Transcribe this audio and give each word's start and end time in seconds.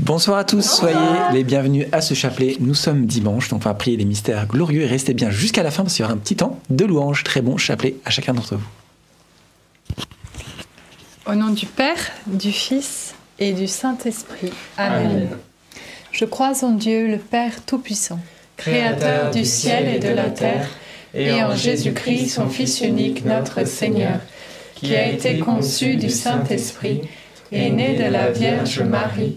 Bonsoir 0.00 0.38
à 0.38 0.44
tous, 0.44 0.62
soyez 0.62 0.96
les 1.34 1.44
bienvenus 1.44 1.86
à 1.92 2.00
ce 2.00 2.14
chapelet. 2.14 2.56
Nous 2.58 2.72
sommes 2.72 3.04
dimanche, 3.04 3.50
donc 3.50 3.60
on 3.66 3.68
va 3.68 3.74
prier 3.74 3.98
les 3.98 4.06
mystères 4.06 4.46
glorieux 4.46 4.80
et 4.80 4.86
restez 4.86 5.12
bien 5.12 5.28
jusqu'à 5.28 5.62
la 5.62 5.70
fin 5.70 5.82
parce 5.82 5.94
qu'il 5.94 6.04
y 6.04 6.06
aura 6.06 6.14
un 6.14 6.16
petit 6.16 6.36
temps 6.36 6.58
de 6.70 6.86
louange. 6.86 7.22
Très 7.22 7.42
bon 7.42 7.58
chapelet 7.58 7.96
à 8.06 8.10
chacun 8.10 8.32
d'entre 8.32 8.56
vous. 8.56 8.66
Au 11.26 11.34
nom 11.34 11.50
du 11.50 11.66
Père, 11.66 11.98
du 12.26 12.50
Fils 12.50 13.14
et 13.38 13.52
du 13.52 13.66
Saint-Esprit. 13.66 14.54
Amen. 14.78 15.28
Je 16.12 16.24
crois 16.24 16.52
en 16.64 16.70
Dieu, 16.70 17.06
le 17.06 17.18
Père 17.18 17.62
Tout-Puissant, 17.66 18.20
Créateur 18.56 19.30
du 19.30 19.44
ciel 19.44 19.86
et 19.86 19.98
de 19.98 20.08
la 20.08 20.30
terre, 20.30 20.66
et 21.12 21.42
en 21.42 21.54
Jésus-Christ, 21.54 22.30
son 22.30 22.48
Fils 22.48 22.80
unique, 22.80 23.26
notre 23.26 23.66
Seigneur, 23.66 24.20
qui 24.76 24.96
a 24.96 25.06
été 25.06 25.38
conçu 25.40 25.96
du 25.96 26.08
Saint-Esprit, 26.08 27.02
est 27.52 27.68
né 27.68 27.98
de 27.98 28.10
la 28.10 28.30
Vierge 28.30 28.80
Marie, 28.80 29.36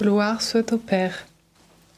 Gloire 0.00 0.40
soit 0.40 0.72
au 0.72 0.78
Père, 0.78 1.26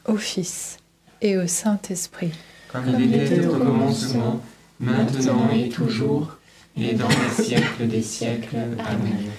au 0.05 0.17
Fils 0.17 0.77
et 1.21 1.37
au 1.37 1.47
Saint-Esprit. 1.47 2.33
Comme 2.69 2.99
il 2.99 3.15
était 3.15 3.45
au 3.45 3.57
commencement, 3.57 4.41
maintenant 4.81 5.49
et 5.53 5.69
toujours, 5.69 6.35
et 6.75 6.95
dans 6.95 7.07
les 7.07 7.43
siècles 7.45 7.87
des 7.87 8.01
siècles. 8.01 8.57
Amen. 8.57 9.31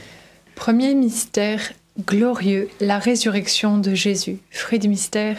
Premier 0.54 0.94
mystère 0.94 1.60
glorieux, 2.06 2.70
la 2.80 2.98
résurrection 2.98 3.76
de 3.76 3.94
Jésus. 3.94 4.38
Fruit 4.50 4.78
du 4.78 4.88
mystère, 4.88 5.36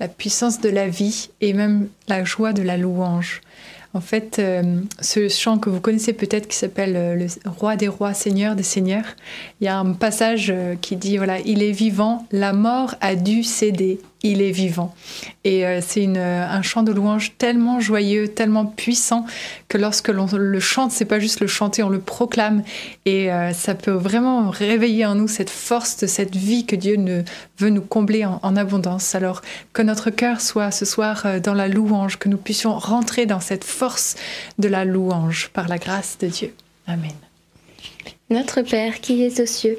la 0.00 0.08
puissance 0.08 0.60
de 0.60 0.68
la 0.68 0.88
vie 0.88 1.30
et 1.40 1.52
même 1.52 1.86
la 2.08 2.24
joie 2.24 2.52
de 2.52 2.62
la 2.62 2.76
louange. 2.76 3.40
En 3.94 4.00
fait, 4.00 4.38
euh, 4.38 4.80
ce 5.00 5.28
chant 5.28 5.58
que 5.58 5.70
vous 5.70 5.80
connaissez 5.80 6.12
peut-être 6.12 6.46
qui 6.46 6.56
s'appelle 6.56 6.94
euh, 6.94 7.14
Le 7.14 7.50
Roi 7.50 7.76
des 7.76 7.88
Rois, 7.88 8.12
Seigneur 8.12 8.54
des 8.54 8.62
Seigneurs, 8.62 9.16
il 9.60 9.64
y 9.64 9.68
a 9.68 9.78
un 9.78 9.92
passage 9.94 10.50
euh, 10.50 10.74
qui 10.78 10.96
dit, 10.96 11.16
voilà, 11.16 11.40
il 11.40 11.62
est 11.62 11.72
vivant, 11.72 12.26
la 12.30 12.52
mort 12.52 12.94
a 13.00 13.14
dû 13.14 13.42
céder, 13.42 13.98
il 14.22 14.42
est 14.42 14.50
vivant. 14.50 14.94
Et 15.44 15.64
c'est 15.80 16.06
un 16.06 16.62
chant 16.62 16.82
de 16.82 16.92
louange 16.92 17.32
tellement 17.38 17.80
joyeux, 17.80 18.28
tellement 18.28 18.66
puissant, 18.66 19.24
que 19.68 19.78
lorsque 19.78 20.08
l'on 20.08 20.26
le 20.32 20.60
chante, 20.60 20.92
c'est 20.92 21.04
pas 21.04 21.20
juste 21.20 21.40
le 21.40 21.46
chanter, 21.46 21.82
on 21.82 21.88
le 21.88 22.00
proclame. 22.00 22.62
Et 23.06 23.28
ça 23.54 23.74
peut 23.74 23.92
vraiment 23.92 24.50
réveiller 24.50 25.06
en 25.06 25.14
nous 25.14 25.28
cette 25.28 25.50
force 25.50 25.96
de 25.98 26.06
cette 26.06 26.34
vie 26.34 26.66
que 26.66 26.76
Dieu 26.76 27.24
veut 27.58 27.70
nous 27.70 27.82
combler 27.82 28.24
en, 28.24 28.40
en 28.42 28.56
abondance. 28.56 29.14
Alors 29.14 29.42
que 29.72 29.82
notre 29.82 30.10
cœur 30.10 30.40
soit 30.40 30.70
ce 30.70 30.84
soir 30.84 31.40
dans 31.42 31.54
la 31.54 31.68
louange, 31.68 32.18
que 32.18 32.28
nous 32.28 32.38
puissions 32.38 32.76
rentrer 32.76 33.26
dans 33.26 33.40
cette 33.40 33.64
force 33.64 34.16
de 34.58 34.68
la 34.68 34.84
louange 34.84 35.50
par 35.52 35.68
la 35.68 35.78
grâce 35.78 36.18
de 36.18 36.26
Dieu. 36.26 36.54
Amen. 36.86 37.12
Notre 38.30 38.62
Père 38.62 39.00
qui 39.00 39.22
es 39.22 39.40
aux 39.40 39.46
cieux, 39.46 39.78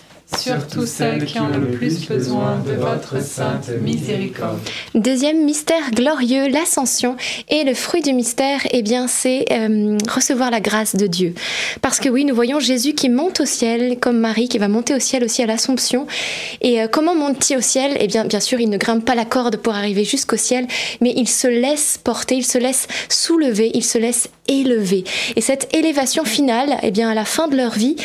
surtout 0.37 0.85
celles 0.85 1.25
qui 1.25 1.39
ont 1.39 1.47
le 1.49 1.67
plus 1.71 2.07
besoin 2.07 2.59
de 2.65 2.73
votre 2.73 3.21
sainte 3.21 3.69
miséricorde. 3.81 4.59
Deuxième 4.95 5.43
mystère 5.43 5.91
glorieux, 5.91 6.47
l'ascension. 6.47 7.15
Et 7.49 7.63
le 7.63 7.73
fruit 7.73 8.01
du 8.01 8.13
mystère, 8.13 8.61
eh 8.71 8.81
bien, 8.81 9.07
c'est 9.07 9.45
euh, 9.51 9.97
recevoir 10.09 10.51
la 10.51 10.59
grâce 10.59 10.95
de 10.95 11.07
Dieu. 11.07 11.33
Parce 11.81 11.99
que 11.99 12.09
oui, 12.09 12.25
nous 12.25 12.35
voyons 12.35 12.59
Jésus 12.59 12.93
qui 12.93 13.09
monte 13.09 13.41
au 13.41 13.45
ciel, 13.45 13.97
comme 13.99 14.19
Marie 14.19 14.47
qui 14.47 14.57
va 14.57 14.67
monter 14.67 14.93
au 14.93 14.99
ciel 14.99 15.23
aussi 15.23 15.43
à 15.43 15.45
l'Assomption. 15.45 16.07
Et 16.61 16.81
euh, 16.81 16.87
comment 16.87 17.15
monte-t-il 17.15 17.57
au 17.57 17.61
ciel? 17.61 17.97
Eh 17.99 18.07
bien, 18.07 18.25
bien 18.25 18.39
sûr, 18.39 18.59
il 18.59 18.69
ne 18.69 18.77
grimpe 18.77 19.05
pas 19.05 19.15
la 19.15 19.25
corde 19.25 19.57
pour 19.57 19.73
arriver 19.73 20.03
jusqu'au 20.03 20.37
ciel, 20.37 20.67
mais 21.01 21.13
il 21.15 21.27
se 21.27 21.47
laisse 21.47 21.99
porter, 22.03 22.35
il 22.35 22.45
se 22.45 22.57
laisse 22.57 22.87
soulever, 23.09 23.71
il 23.73 23.83
se 23.83 23.97
laisse 23.97 24.29
élever. 24.47 25.03
Et 25.35 25.41
cette 25.41 25.73
élévation 25.75 26.25
finale, 26.25 26.77
eh 26.83 26.91
bien, 26.91 27.09
à 27.09 27.13
la 27.13 27.25
fin 27.25 27.47
de 27.47 27.55
leur 27.55 27.71
vie, 27.71 27.95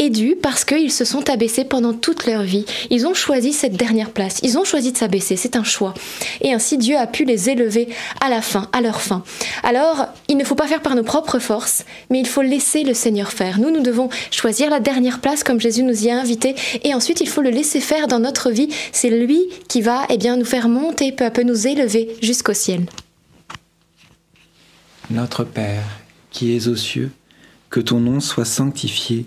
est 0.00 0.10
due 0.10 0.34
parce 0.34 0.64
qu'ils 0.64 0.90
se 0.90 1.04
sont 1.04 1.28
abaissés 1.30 1.64
pendant 1.64 1.92
toute 1.92 2.26
leur 2.26 2.42
vie. 2.42 2.64
Ils 2.90 3.06
ont 3.06 3.14
choisi 3.14 3.52
cette 3.52 3.74
dernière 3.74 4.10
place. 4.10 4.40
Ils 4.42 4.58
ont 4.58 4.64
choisi 4.64 4.92
de 4.92 4.96
s'abaisser. 4.96 5.36
C'est 5.36 5.56
un 5.56 5.64
choix. 5.64 5.94
Et 6.40 6.52
ainsi, 6.52 6.78
Dieu 6.78 6.96
a 6.96 7.06
pu 7.06 7.24
les 7.24 7.50
élever 7.50 7.88
à 8.20 8.28
la 8.28 8.42
fin, 8.42 8.68
à 8.72 8.80
leur 8.80 9.00
fin. 9.00 9.22
Alors, 9.62 10.06
il 10.28 10.36
ne 10.36 10.44
faut 10.44 10.54
pas 10.54 10.66
faire 10.66 10.82
par 10.82 10.96
nos 10.96 11.02
propres 11.02 11.38
forces, 11.38 11.84
mais 12.08 12.18
il 12.18 12.26
faut 12.26 12.42
laisser 12.42 12.82
le 12.82 12.94
Seigneur 12.94 13.30
faire. 13.30 13.60
Nous, 13.60 13.70
nous 13.70 13.82
devons 13.82 14.08
choisir 14.30 14.70
la 14.70 14.80
dernière 14.80 15.20
place 15.20 15.44
comme 15.44 15.60
Jésus 15.60 15.82
nous 15.82 16.04
y 16.04 16.10
a 16.10 16.18
invités. 16.18 16.54
Et 16.82 16.94
ensuite, 16.94 17.20
il 17.20 17.28
faut 17.28 17.42
le 17.42 17.50
laisser 17.50 17.80
faire 17.80 18.08
dans 18.08 18.18
notre 18.18 18.50
vie. 18.50 18.68
C'est 18.92 19.10
lui 19.10 19.42
qui 19.68 19.82
va, 19.82 20.06
eh 20.08 20.16
bien, 20.16 20.36
nous 20.36 20.44
faire 20.44 20.68
monter 20.68 21.12
peu 21.12 21.24
à 21.24 21.30
peu, 21.30 21.42
nous 21.42 21.66
élever 21.66 22.16
jusqu'au 22.22 22.54
ciel. 22.54 22.86
Notre 25.10 25.44
Père, 25.44 25.84
qui 26.30 26.56
es 26.56 26.68
aux 26.68 26.76
cieux, 26.76 27.10
que 27.68 27.80
ton 27.80 28.00
nom 28.00 28.20
soit 28.20 28.44
sanctifié, 28.44 29.26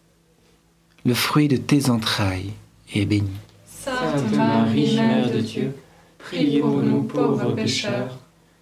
le 1.05 1.13
fruit 1.13 1.47
de 1.47 1.57
tes 1.57 1.89
entrailles, 1.89 2.53
est 2.93 3.05
béni. 3.05 3.31
Sainte 3.65 4.35
Marie, 4.35 4.95
Mère 4.95 5.31
de 5.31 5.39
Dieu, 5.39 5.73
priez 6.17 6.59
pour 6.59 6.77
nous 6.81 7.03
pauvres 7.03 7.53
pécheurs, 7.53 8.17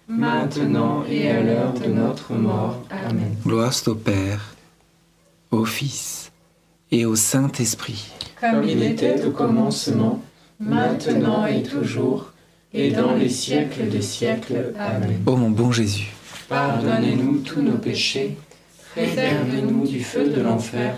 maintenant 0.08 1.04
et 1.08 1.28
à 1.30 1.42
l'heure 1.42 1.74
de 1.74 1.86
notre 1.86 2.32
mort. 2.34 2.82
Amen. 2.90 3.36
Gloire 3.44 3.74
au 3.86 3.94
Père, 3.94 4.54
au 5.50 5.64
Fils 5.64 6.32
et 6.90 7.04
au 7.04 7.16
Saint-Esprit. 7.16 8.10
Comme 8.40 8.64
il 8.66 8.82
était 8.82 9.24
au 9.24 9.30
commencement, 9.30 10.22
maintenant 10.58 11.44
et 11.46 11.62
toujours, 11.62 12.32
et 12.72 12.90
dans 12.90 13.14
les 13.14 13.28
siècles 13.28 13.88
des 13.88 14.02
siècles. 14.02 14.72
Amen. 14.78 15.20
Ô 15.26 15.36
mon 15.36 15.50
bon 15.50 15.72
Jésus, 15.72 16.12
Pardonnez-nous 16.48 17.38
tous 17.42 17.62
nos 17.62 17.78
péchés, 17.78 18.36
préservez-nous 18.92 19.86
du 19.86 20.02
feu 20.02 20.30
de 20.30 20.40
l'enfer, 20.40 20.96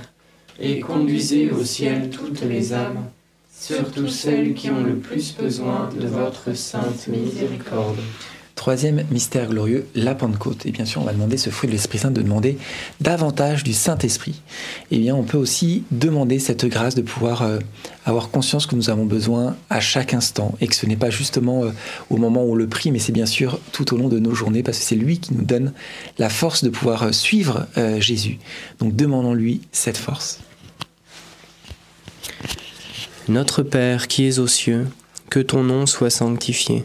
et 0.58 0.80
conduisez 0.80 1.50
au 1.50 1.64
ciel 1.64 2.10
toutes 2.10 2.42
les 2.42 2.72
âmes, 2.72 3.04
surtout 3.52 4.08
celles 4.08 4.54
qui 4.54 4.70
ont 4.70 4.82
le 4.82 4.96
plus 4.96 5.36
besoin 5.36 5.88
de 5.98 6.06
votre 6.06 6.54
sainte 6.54 7.08
miséricorde. 7.08 7.98
Troisième 8.62 9.02
mystère 9.10 9.48
glorieux, 9.48 9.88
la 9.96 10.14
Pentecôte. 10.14 10.66
Et 10.66 10.70
bien 10.70 10.84
sûr, 10.84 11.00
on 11.00 11.04
va 11.04 11.12
demander 11.12 11.36
ce 11.36 11.50
fruit 11.50 11.66
de 11.66 11.72
l'Esprit 11.72 11.98
Saint 11.98 12.12
de 12.12 12.22
demander 12.22 12.58
davantage 13.00 13.64
du 13.64 13.72
Saint-Esprit. 13.72 14.40
Et 14.92 15.00
bien, 15.00 15.16
on 15.16 15.24
peut 15.24 15.36
aussi 15.36 15.82
demander 15.90 16.38
cette 16.38 16.64
grâce 16.66 16.94
de 16.94 17.02
pouvoir 17.02 17.42
euh, 17.42 17.58
avoir 18.04 18.30
conscience 18.30 18.66
que 18.66 18.76
nous 18.76 18.88
avons 18.88 19.04
besoin 19.04 19.56
à 19.68 19.80
chaque 19.80 20.14
instant 20.14 20.54
et 20.60 20.68
que 20.68 20.76
ce 20.76 20.86
n'est 20.86 20.94
pas 20.94 21.10
justement 21.10 21.64
euh, 21.64 21.70
au 22.08 22.18
moment 22.18 22.44
où 22.44 22.52
on 22.52 22.54
le 22.54 22.68
prie, 22.68 22.92
mais 22.92 23.00
c'est 23.00 23.10
bien 23.10 23.26
sûr 23.26 23.58
tout 23.72 23.94
au 23.94 23.96
long 23.96 24.06
de 24.06 24.20
nos 24.20 24.32
journées 24.32 24.62
parce 24.62 24.78
que 24.78 24.84
c'est 24.84 24.94
lui 24.94 25.18
qui 25.18 25.34
nous 25.34 25.44
donne 25.44 25.72
la 26.18 26.28
force 26.28 26.62
de 26.62 26.70
pouvoir 26.70 27.02
euh, 27.02 27.10
suivre 27.10 27.66
Jésus. 27.98 28.38
Donc 28.78 28.94
demandons-lui 28.94 29.62
cette 29.72 29.98
force. 29.98 30.38
Notre 33.26 33.64
Père 33.64 34.06
qui 34.06 34.24
es 34.24 34.38
aux 34.38 34.46
cieux, 34.46 34.86
que 35.30 35.40
ton 35.40 35.64
nom 35.64 35.86
soit 35.86 36.10
sanctifié, 36.10 36.84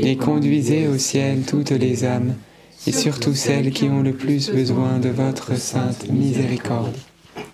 et 0.00 0.16
conduisez 0.16 0.88
au 0.88 0.98
ciel 0.98 1.42
toutes 1.46 1.70
les 1.70 2.04
âmes, 2.04 2.34
et 2.86 2.92
surtout 2.92 3.34
celles 3.34 3.72
qui 3.72 3.84
ont 3.84 4.02
le 4.02 4.12
plus 4.12 4.50
besoin 4.50 4.98
de 4.98 5.08
votre 5.08 5.56
sainte 5.56 6.08
miséricorde. 6.10 6.96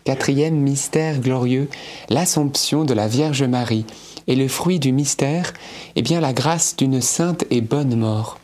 Quatrième 0.04 0.56
mystère 0.56 1.18
glorieux, 1.20 1.68
l'Assomption 2.10 2.84
de 2.84 2.92
la 2.92 3.08
Vierge 3.08 3.42
Marie. 3.42 3.86
Et 4.26 4.36
le 4.36 4.48
fruit 4.48 4.78
du 4.78 4.92
mystère, 4.92 5.52
eh 5.96 6.02
bien 6.02 6.20
la 6.20 6.32
grâce 6.32 6.76
d'une 6.76 7.00
sainte 7.00 7.44
et 7.50 7.60
bonne 7.60 7.96
mort. 7.96 8.38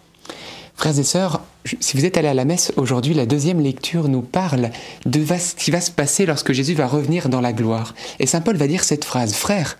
Frères 0.74 0.98
et 0.98 1.04
sœurs, 1.04 1.42
si 1.64 1.96
vous 1.96 2.04
êtes 2.04 2.16
allés 2.16 2.28
à 2.28 2.34
la 2.34 2.44
messe 2.44 2.72
aujourd'hui, 2.76 3.14
la 3.14 3.26
deuxième 3.26 3.60
lecture 3.60 4.08
nous 4.08 4.22
parle 4.22 4.70
de 5.04 5.20
ce 5.38 5.54
qui 5.54 5.70
va 5.70 5.80
se 5.80 5.90
passer 5.90 6.26
lorsque 6.26 6.52
Jésus 6.52 6.74
va 6.74 6.86
revenir 6.86 7.28
dans 7.28 7.40
la 7.40 7.52
gloire. 7.52 7.94
Et 8.18 8.26
Saint 8.26 8.40
Paul 8.40 8.56
va 8.56 8.66
dire 8.66 8.82
cette 8.82 9.04
phrase, 9.04 9.34
Frères, 9.34 9.76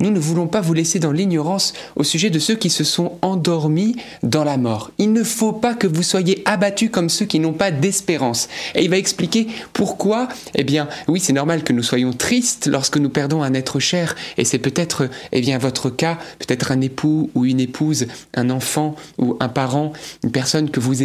nous 0.00 0.10
ne 0.10 0.18
voulons 0.18 0.46
pas 0.46 0.60
vous 0.60 0.74
laisser 0.74 0.98
dans 0.98 1.12
l'ignorance 1.12 1.72
au 1.96 2.02
sujet 2.02 2.30
de 2.30 2.38
ceux 2.38 2.56
qui 2.56 2.70
se 2.70 2.84
sont 2.84 3.18
endormis 3.22 3.96
dans 4.22 4.44
la 4.44 4.56
mort. 4.56 4.90
Il 4.98 5.12
ne 5.12 5.22
faut 5.22 5.52
pas 5.52 5.74
que 5.74 5.86
vous 5.86 6.02
soyez 6.02 6.42
abattus 6.46 6.90
comme 6.90 7.08
ceux 7.08 7.26
qui 7.26 7.38
n'ont 7.38 7.52
pas 7.52 7.70
d'espérance. 7.70 8.48
Et 8.74 8.82
il 8.82 8.90
va 8.90 8.98
expliquer 8.98 9.46
pourquoi, 9.72 10.28
eh 10.54 10.64
bien, 10.64 10.88
oui, 11.08 11.20
c'est 11.20 11.32
normal 11.32 11.62
que 11.62 11.72
nous 11.72 11.82
soyons 11.82 12.12
tristes 12.12 12.66
lorsque 12.66 12.96
nous 12.96 13.10
perdons 13.10 13.42
un 13.42 13.54
être 13.54 13.78
cher, 13.78 14.16
et 14.36 14.44
c'est 14.44 14.58
peut-être, 14.58 15.08
eh 15.32 15.40
bien, 15.40 15.58
votre 15.58 15.90
cas, 15.90 16.18
peut-être 16.38 16.72
un 16.72 16.80
époux 16.80 17.30
ou 17.34 17.44
une 17.44 17.60
épouse, 17.60 18.06
un 18.34 18.50
enfant 18.50 18.96
ou 19.18 19.36
un 19.40 19.48
parent, 19.48 19.92
une 20.24 20.32
personne 20.32 20.70
que 20.70 20.80
vous 20.80 21.02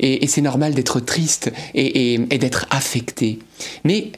et, 0.00 0.26
c'est 0.26 0.40
normal 0.40 0.74
d'être 0.74 1.00
triste 1.00 1.52
et 1.74 2.18
d'être 2.38 2.66
affecté. 2.70 3.38
Mais 3.84 4.12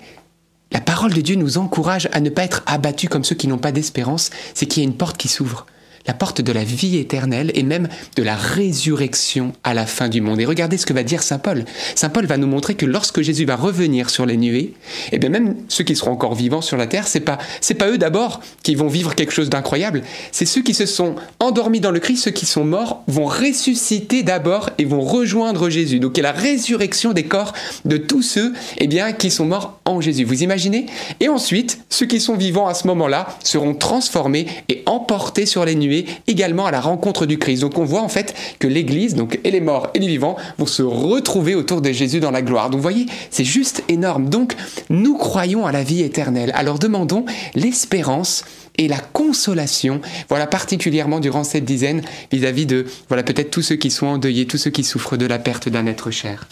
la 0.72 0.80
parole 0.80 1.12
de 1.12 1.20
Dieu 1.20 1.34
nous 1.34 1.58
encourage 1.58 2.08
à 2.12 2.20
ne 2.20 2.30
pas 2.30 2.44
être 2.44 2.62
abattus 2.66 3.10
comme 3.10 3.24
ceux 3.24 3.34
qui 3.34 3.48
n'ont 3.48 3.58
pas 3.58 3.72
d'espérance, 3.72 4.30
c'est 4.54 4.66
qu'il 4.66 4.82
y 4.82 4.86
a 4.86 4.88
une 4.88 4.96
porte 4.96 5.16
qui 5.16 5.28
s'ouvre. 5.28 5.66
La 6.06 6.14
porte 6.14 6.40
de 6.40 6.52
la 6.52 6.64
vie 6.64 6.96
éternelle 6.96 7.52
et 7.54 7.62
même 7.62 7.88
de 8.16 8.22
la 8.22 8.34
résurrection 8.34 9.52
à 9.64 9.74
la 9.74 9.84
fin 9.84 10.08
du 10.08 10.20
monde. 10.20 10.40
Et 10.40 10.46
regardez 10.46 10.78
ce 10.78 10.86
que 10.86 10.94
va 10.94 11.02
dire 11.02 11.22
Saint 11.22 11.38
Paul. 11.38 11.66
Saint 11.94 12.08
Paul 12.08 12.24
va 12.24 12.38
nous 12.38 12.46
montrer 12.46 12.74
que 12.74 12.86
lorsque 12.86 13.20
Jésus 13.20 13.44
va 13.44 13.56
revenir 13.56 14.08
sur 14.08 14.24
les 14.24 14.38
nuées, 14.38 14.72
et 15.12 15.18
bien 15.18 15.28
même 15.28 15.56
ceux 15.68 15.84
qui 15.84 15.94
seront 15.94 16.12
encore 16.12 16.34
vivants 16.34 16.62
sur 16.62 16.78
la 16.78 16.86
terre, 16.86 17.06
c'est 17.06 17.20
pas 17.20 17.38
c'est 17.60 17.74
pas 17.74 17.88
eux 17.90 17.98
d'abord 17.98 18.40
qui 18.62 18.74
vont 18.74 18.88
vivre 18.88 19.14
quelque 19.14 19.32
chose 19.32 19.50
d'incroyable, 19.50 20.02
c'est 20.32 20.46
ceux 20.46 20.62
qui 20.62 20.72
se 20.72 20.86
sont 20.86 21.16
endormis 21.38 21.80
dans 21.80 21.90
le 21.90 22.00
Christ, 22.00 22.24
ceux 22.24 22.30
qui 22.30 22.46
sont 22.46 22.64
morts 22.64 23.02
vont 23.06 23.26
ressusciter 23.26 24.22
d'abord 24.22 24.70
et 24.78 24.86
vont 24.86 25.02
rejoindre 25.02 25.68
Jésus. 25.68 26.00
Donc 26.00 26.16
il 26.16 26.22
y 26.22 26.26
a 26.26 26.32
la 26.32 26.38
résurrection 26.38 27.12
des 27.12 27.24
corps 27.24 27.52
de 27.84 27.98
tous 27.98 28.22
ceux 28.22 28.54
eh 28.78 28.86
bien 28.86 29.12
qui 29.12 29.30
sont 29.30 29.44
morts 29.44 29.78
en 29.84 30.00
Jésus. 30.00 30.24
Vous 30.24 30.42
imaginez? 30.42 30.86
Et 31.20 31.28
ensuite, 31.28 31.80
ceux 31.90 32.06
qui 32.06 32.20
sont 32.20 32.36
vivants 32.36 32.68
à 32.68 32.74
ce 32.74 32.86
moment-là 32.86 33.28
seront 33.44 33.74
transformés 33.74 34.46
et 34.68 34.82
emportés 34.86 35.46
sur 35.46 35.64
les 35.64 35.74
nuées 35.74 35.89
également 36.26 36.66
à 36.66 36.70
la 36.70 36.80
rencontre 36.80 37.26
du 37.26 37.38
Christ. 37.38 37.60
Donc 37.60 37.78
on 37.78 37.84
voit 37.84 38.02
en 38.02 38.08
fait 38.08 38.34
que 38.58 38.66
l'Église, 38.66 39.14
donc 39.14 39.38
et 39.44 39.50
les 39.50 39.60
morts 39.60 39.90
et 39.94 39.98
les 39.98 40.06
vivants, 40.06 40.36
vont 40.58 40.66
se 40.66 40.82
retrouver 40.82 41.54
autour 41.54 41.80
de 41.80 41.92
Jésus 41.92 42.20
dans 42.20 42.30
la 42.30 42.42
gloire. 42.42 42.70
Donc 42.70 42.78
vous 42.78 42.82
voyez, 42.82 43.06
c'est 43.30 43.44
juste 43.44 43.82
énorme. 43.88 44.28
Donc 44.28 44.56
nous 44.88 45.16
croyons 45.16 45.66
à 45.66 45.72
la 45.72 45.82
vie 45.82 46.02
éternelle. 46.02 46.52
Alors 46.54 46.78
demandons 46.78 47.24
l'espérance 47.54 48.44
et 48.78 48.88
la 48.88 48.98
consolation, 48.98 50.00
voilà 50.28 50.46
particulièrement 50.46 51.20
durant 51.20 51.44
cette 51.44 51.64
dizaine 51.64 52.02
vis-à-vis 52.32 52.66
de, 52.66 52.86
voilà 53.08 53.22
peut-être 53.22 53.50
tous 53.50 53.62
ceux 53.62 53.76
qui 53.76 53.90
sont 53.90 54.06
endeuillés, 54.06 54.46
tous 54.46 54.56
ceux 54.56 54.70
qui 54.70 54.84
souffrent 54.84 55.16
de 55.16 55.26
la 55.26 55.38
perte 55.38 55.68
d'un 55.68 55.86
être 55.86 56.10
cher. 56.10 56.48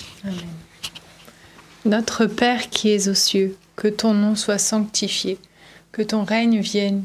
Notre 1.84 2.26
Père 2.26 2.68
qui 2.68 2.90
es 2.90 3.08
aux 3.08 3.14
cieux, 3.14 3.56
que 3.76 3.88
ton 3.88 4.12
nom 4.12 4.36
soit 4.36 4.58
sanctifié, 4.58 5.38
que 5.92 6.02
ton 6.02 6.24
règne 6.24 6.60
vienne, 6.60 7.04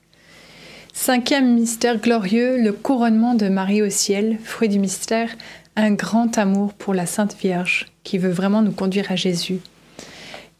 Cinquième 1.03 1.55
mystère 1.55 1.97
glorieux, 1.97 2.61
le 2.61 2.71
couronnement 2.71 3.33
de 3.33 3.49
Marie 3.49 3.81
au 3.81 3.89
ciel, 3.89 4.37
fruit 4.43 4.69
du 4.69 4.77
mystère, 4.77 5.31
un 5.75 5.93
grand 5.93 6.37
amour 6.37 6.73
pour 6.73 6.93
la 6.93 7.07
Sainte 7.07 7.35
Vierge 7.41 7.87
qui 8.03 8.19
veut 8.19 8.29
vraiment 8.29 8.61
nous 8.61 8.71
conduire 8.71 9.11
à 9.11 9.15
Jésus. 9.15 9.61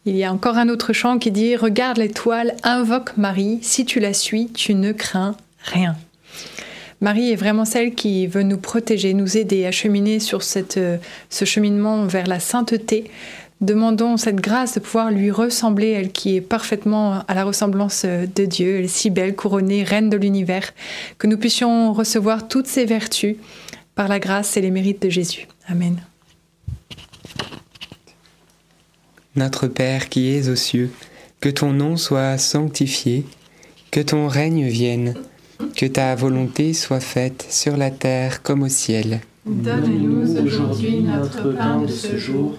Il 0.04 0.16
y 0.16 0.24
a 0.24 0.32
encore 0.32 0.58
un 0.58 0.68
autre 0.68 0.92
chant 0.92 1.20
qui 1.20 1.30
dit 1.30 1.54
Regarde 1.54 1.98
l'étoile, 1.98 2.56
invoque 2.64 3.16
Marie, 3.16 3.60
si 3.62 3.84
tu 3.84 4.00
la 4.00 4.12
suis, 4.12 4.48
tu 4.48 4.74
ne 4.74 4.90
crains 4.90 5.36
rien. 5.62 5.94
Marie 7.00 7.30
est 7.30 7.36
vraiment 7.36 7.64
celle 7.64 7.94
qui 7.94 8.26
veut 8.26 8.42
nous 8.42 8.58
protéger, 8.58 9.14
nous 9.14 9.36
aider 9.36 9.64
à 9.64 9.70
cheminer 9.70 10.18
sur 10.18 10.40
euh, 10.76 10.96
ce 11.30 11.44
cheminement 11.44 12.06
vers 12.06 12.26
la 12.26 12.40
sainteté. 12.40 13.10
Demandons 13.62 14.16
cette 14.16 14.40
grâce 14.40 14.74
de 14.74 14.80
pouvoir 14.80 15.12
lui 15.12 15.30
ressembler, 15.30 15.90
elle 15.90 16.10
qui 16.10 16.34
est 16.34 16.40
parfaitement 16.40 17.22
à 17.28 17.34
la 17.34 17.44
ressemblance 17.44 18.02
euh, 18.04 18.26
de 18.34 18.44
Dieu, 18.44 18.78
elle 18.78 18.86
est 18.86 18.88
si 18.88 19.08
belle, 19.08 19.36
couronnée, 19.36 19.84
reine 19.84 20.10
de 20.10 20.16
l'univers, 20.16 20.74
que 21.16 21.28
nous 21.28 21.38
puissions 21.38 21.92
recevoir 21.92 22.48
toutes 22.48 22.66
ses 22.66 22.84
vertus 22.84 23.36
par 23.94 24.08
la 24.08 24.18
grâce 24.18 24.56
et 24.56 24.60
les 24.60 24.72
mérites 24.72 25.00
de 25.00 25.08
Jésus. 25.08 25.46
Amen. 25.68 26.02
Notre 29.36 29.68
Père 29.68 30.08
qui 30.08 30.34
es 30.34 30.48
aux 30.48 30.56
cieux, 30.56 30.90
que 31.40 31.48
ton 31.48 31.72
nom 31.72 31.96
soit 31.96 32.38
sanctifié, 32.38 33.24
que 33.92 34.00
ton 34.00 34.26
règne 34.26 34.66
vienne, 34.66 35.14
que 35.76 35.86
ta 35.86 36.16
volonté 36.16 36.74
soit 36.74 36.98
faite 36.98 37.46
sur 37.48 37.76
la 37.76 37.92
terre 37.92 38.42
comme 38.42 38.64
au 38.64 38.68
ciel. 38.68 39.20
Donne-nous 39.46 40.36
aujourd'hui 40.44 41.02
notre 41.02 41.52
pain 41.52 41.82
de 41.82 41.86
ce 41.86 42.16
jour. 42.16 42.58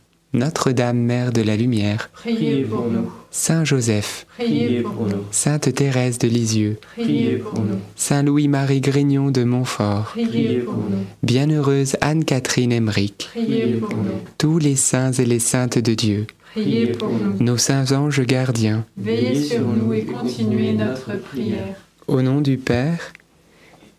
Notre-Dame, 0.33 0.97
Mère 0.97 1.33
de 1.33 1.41
la 1.41 1.57
Lumière, 1.57 2.09
Priez 2.13 2.63
pour 2.63 2.87
nous. 2.89 3.11
Saint 3.31 3.65
Joseph, 3.65 4.25
Priez 4.37 4.81
pour 4.81 5.05
nous. 5.07 5.23
Sainte 5.31 5.73
Thérèse 5.73 6.17
de 6.19 6.27
Lisieux, 6.29 6.79
Priez 6.95 7.35
pour 7.37 7.59
nous. 7.59 7.79
Saint 7.97 8.23
Louis-Marie 8.23 8.79
Grignon 8.81 9.29
de 9.29 9.43
Montfort, 9.43 10.11
Priez 10.13 10.59
pour 10.59 10.75
nous. 10.75 11.05
Bienheureuse 11.23 11.97
Anne-Catherine 11.99 12.71
Emmerich, 12.71 13.27
Priez 13.31 13.73
pour 13.73 13.89
nous. 13.95 14.21
tous 14.37 14.57
les 14.57 14.77
saints 14.77 15.11
et 15.11 15.25
les 15.25 15.39
saintes 15.39 15.77
de 15.79 15.93
Dieu, 15.93 16.27
Priez 16.53 16.87
pour 16.93 17.09
nous. 17.11 17.43
nos 17.43 17.57
saints 17.57 17.91
anges 17.91 18.21
gardiens, 18.21 18.85
Veillez 18.97 19.35
sur 19.35 19.61
nous 19.67 19.91
et 19.93 20.05
continuez 20.05 20.71
notre 20.73 21.17
prière. 21.19 21.75
au 22.07 22.21
nom 22.21 22.39
du 22.39 22.57
Père 22.57 23.11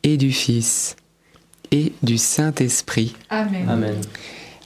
et 0.03 0.16
du 0.16 0.33
Fils 0.33 0.97
et 1.71 1.92
du 2.03 2.16
Saint-Esprit. 2.16 3.14
Amen. 3.31 3.68
Amen. 3.68 3.95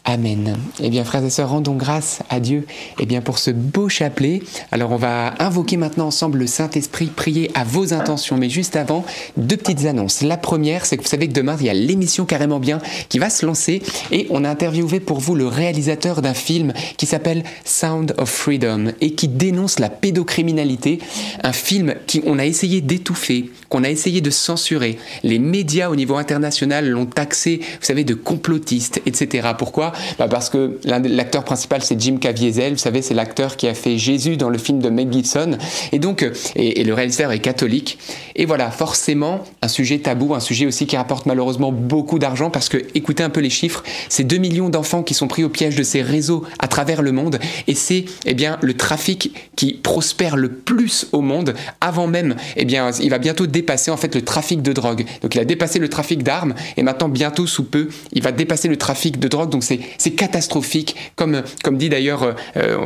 Amen. 0.09 0.57
Eh 0.81 0.89
bien, 0.89 1.03
frères 1.03 1.25
et 1.25 1.31
sœurs, 1.31 1.51
rendons 1.51 1.75
grâce 1.75 2.21
à 2.31 2.39
Dieu 2.39 2.65
eh 3.01 3.07
bien, 3.07 3.21
pour 3.21 3.41
ce 3.41 3.51
beau 3.51 3.89
chapelet. 3.89 4.41
Alors, 4.71 4.93
on 4.93 4.97
va 4.97 5.35
invoquer 5.41 5.77
maintenant 5.77 6.07
ensemble 6.07 6.39
le 6.39 6.47
Saint-Esprit, 6.47 7.07
prier 7.07 7.51
à 7.55 7.65
vos 7.65 7.93
intentions. 7.93 8.37
Mais 8.37 8.49
juste 8.49 8.77
avant, 8.77 9.05
deux 9.37 9.57
petites 9.57 9.85
annonces. 9.85 10.23
La 10.23 10.37
première, 10.37 10.87
c'est 10.87 10.97
que 10.97 11.03
vous 11.03 11.09
savez 11.09 11.27
que 11.27 11.33
demain, 11.33 11.57
il 11.59 11.67
y 11.67 11.71
a 11.71 11.75
l'émission 11.75 12.25
Carrément 12.25 12.61
Bien 12.61 12.79
qui 13.09 13.19
va 13.19 13.31
se 13.31 13.45
lancer 13.45 13.83
et 14.13 14.29
on 14.31 14.45
a 14.45 14.49
interviewé 14.49 15.01
pour 15.01 15.19
vous 15.19 15.35
le 15.35 15.49
réalisateur 15.49 16.23
d'un 16.23 16.35
film 16.35 16.73
qui 16.97 17.07
s'appelle 17.07 17.43
Sound 17.65 18.15
of 18.17 18.31
Freedom 18.31 18.93
et 19.01 19.15
qui 19.15 19.27
dénonce 19.27 19.81
la 19.81 19.89
pédocriminalité. 19.89 21.01
Un 21.43 21.53
film 21.53 21.97
qu'on 22.09 22.39
a 22.39 22.45
essayé 22.45 22.81
d'étouffer, 22.81 23.51
qu'on 23.69 23.83
a 23.83 23.91
essayé 23.91 24.21
de 24.21 24.31
censurer. 24.31 24.99
Les 25.25 25.41
médias 25.41 25.91
au 25.91 25.97
niveau 25.97 26.15
international 26.15 26.89
l'ont 26.89 27.07
taxé, 27.07 27.59
vous 27.61 27.87
savez, 27.87 28.05
de 28.05 28.15
complotiste, 28.15 29.03
etc. 29.05 29.49
Pourquoi? 29.59 29.93
Bah 30.19 30.29
Parce 30.29 30.51
que 30.51 30.79
l'acteur 30.85 31.45
principal, 31.45 31.83
c'est 31.83 32.01
Jim 32.01 32.17
Caviezel, 32.19 32.73
vous 32.73 32.79
savez, 32.79 33.03
c'est 33.03 33.15
l'acteur 33.15 33.57
qui 33.57 33.69
a 33.69 33.75
fait 33.75 33.99
Jésus 33.99 34.37
dans 34.37 34.51
le 34.51 34.59
film 34.59 34.81
de 34.81 34.91
Mel 34.91 35.13
Gibson, 35.13 35.59
et 35.93 35.99
donc, 35.99 36.23
euh, 36.23 36.33
et, 36.55 36.85
le 36.85 36.95
réalisateur 36.95 37.33
est 37.33 37.41
catholique. 37.41 37.99
Et 38.35 38.45
voilà, 38.47 38.71
forcément, 38.71 39.45
un 39.63 39.69
sujet 39.69 39.99
tabou, 39.99 40.35
un 40.35 40.41
sujet 40.41 40.67
aussi 40.67 40.87
qui 40.87 40.97
rapporte 40.97 41.27
malheureusement 41.27 41.73
beaucoup 41.73 42.19
d'argent, 42.19 42.51
parce 42.51 42.69
que, 42.69 42.79
écoutez 42.95 43.23
un 43.23 43.31
peu 43.31 43.41
les 43.41 43.51
chiffres, 43.51 43.83
c'est 44.09 44.25
2 44.25 44.37
millions 44.37 44.69
d'enfants 44.69 45.03
qui 45.03 45.15
sont 45.15 45.29
pris 45.29 45.45
au 45.45 45.49
piège 45.49 45.77
de 45.77 45.83
ces 45.83 46.03
réseaux 46.03 46.45
à 46.59 46.69
travers 46.69 47.03
le 47.03 47.13
monde, 47.13 47.39
et 47.67 47.75
c'est, 47.75 48.05
eh 48.25 48.35
bien, 48.35 48.59
le 48.63 48.75
trafic 48.75 49.33
qui 49.57 49.75
prospère 49.75 50.37
le 50.37 50.51
plus 50.51 51.09
au 51.13 51.21
monde, 51.21 51.55
avant 51.81 52.07
même, 52.07 52.37
eh 52.57 52.65
bien, 52.65 52.91
il 53.01 53.11
va 53.11 53.19
bientôt 53.19 53.47
dépasser, 53.47 53.91
en 53.91 53.97
fait, 53.97 54.15
le 54.15 54.23
trafic 54.23 54.63
de 54.63 54.73
drogue. 54.73 55.05
Donc, 55.23 55.35
il 55.35 55.41
a 55.41 55.45
dépassé 55.45 55.79
le 55.79 55.89
trafic 55.89 56.23
d'armes, 56.23 56.55
et 56.77 56.83
maintenant, 56.83 57.09
bientôt, 57.09 57.47
sous 57.47 57.65
peu, 57.65 57.89
il 58.13 58.23
va 58.23 58.33
dépasser 58.33 58.69
le 58.69 58.77
trafic 58.77 59.19
de 59.19 59.29
drogue, 59.29 59.51
donc 59.51 59.65
c'est 59.65 59.81
c'est 59.99 60.13
catastrophique. 60.13 60.97
Comme, 61.17 61.43
comme 61.63 61.79
dit 61.79 61.89
d'ailleurs 61.89 62.23
euh, 62.23 62.33
euh, 62.57 62.79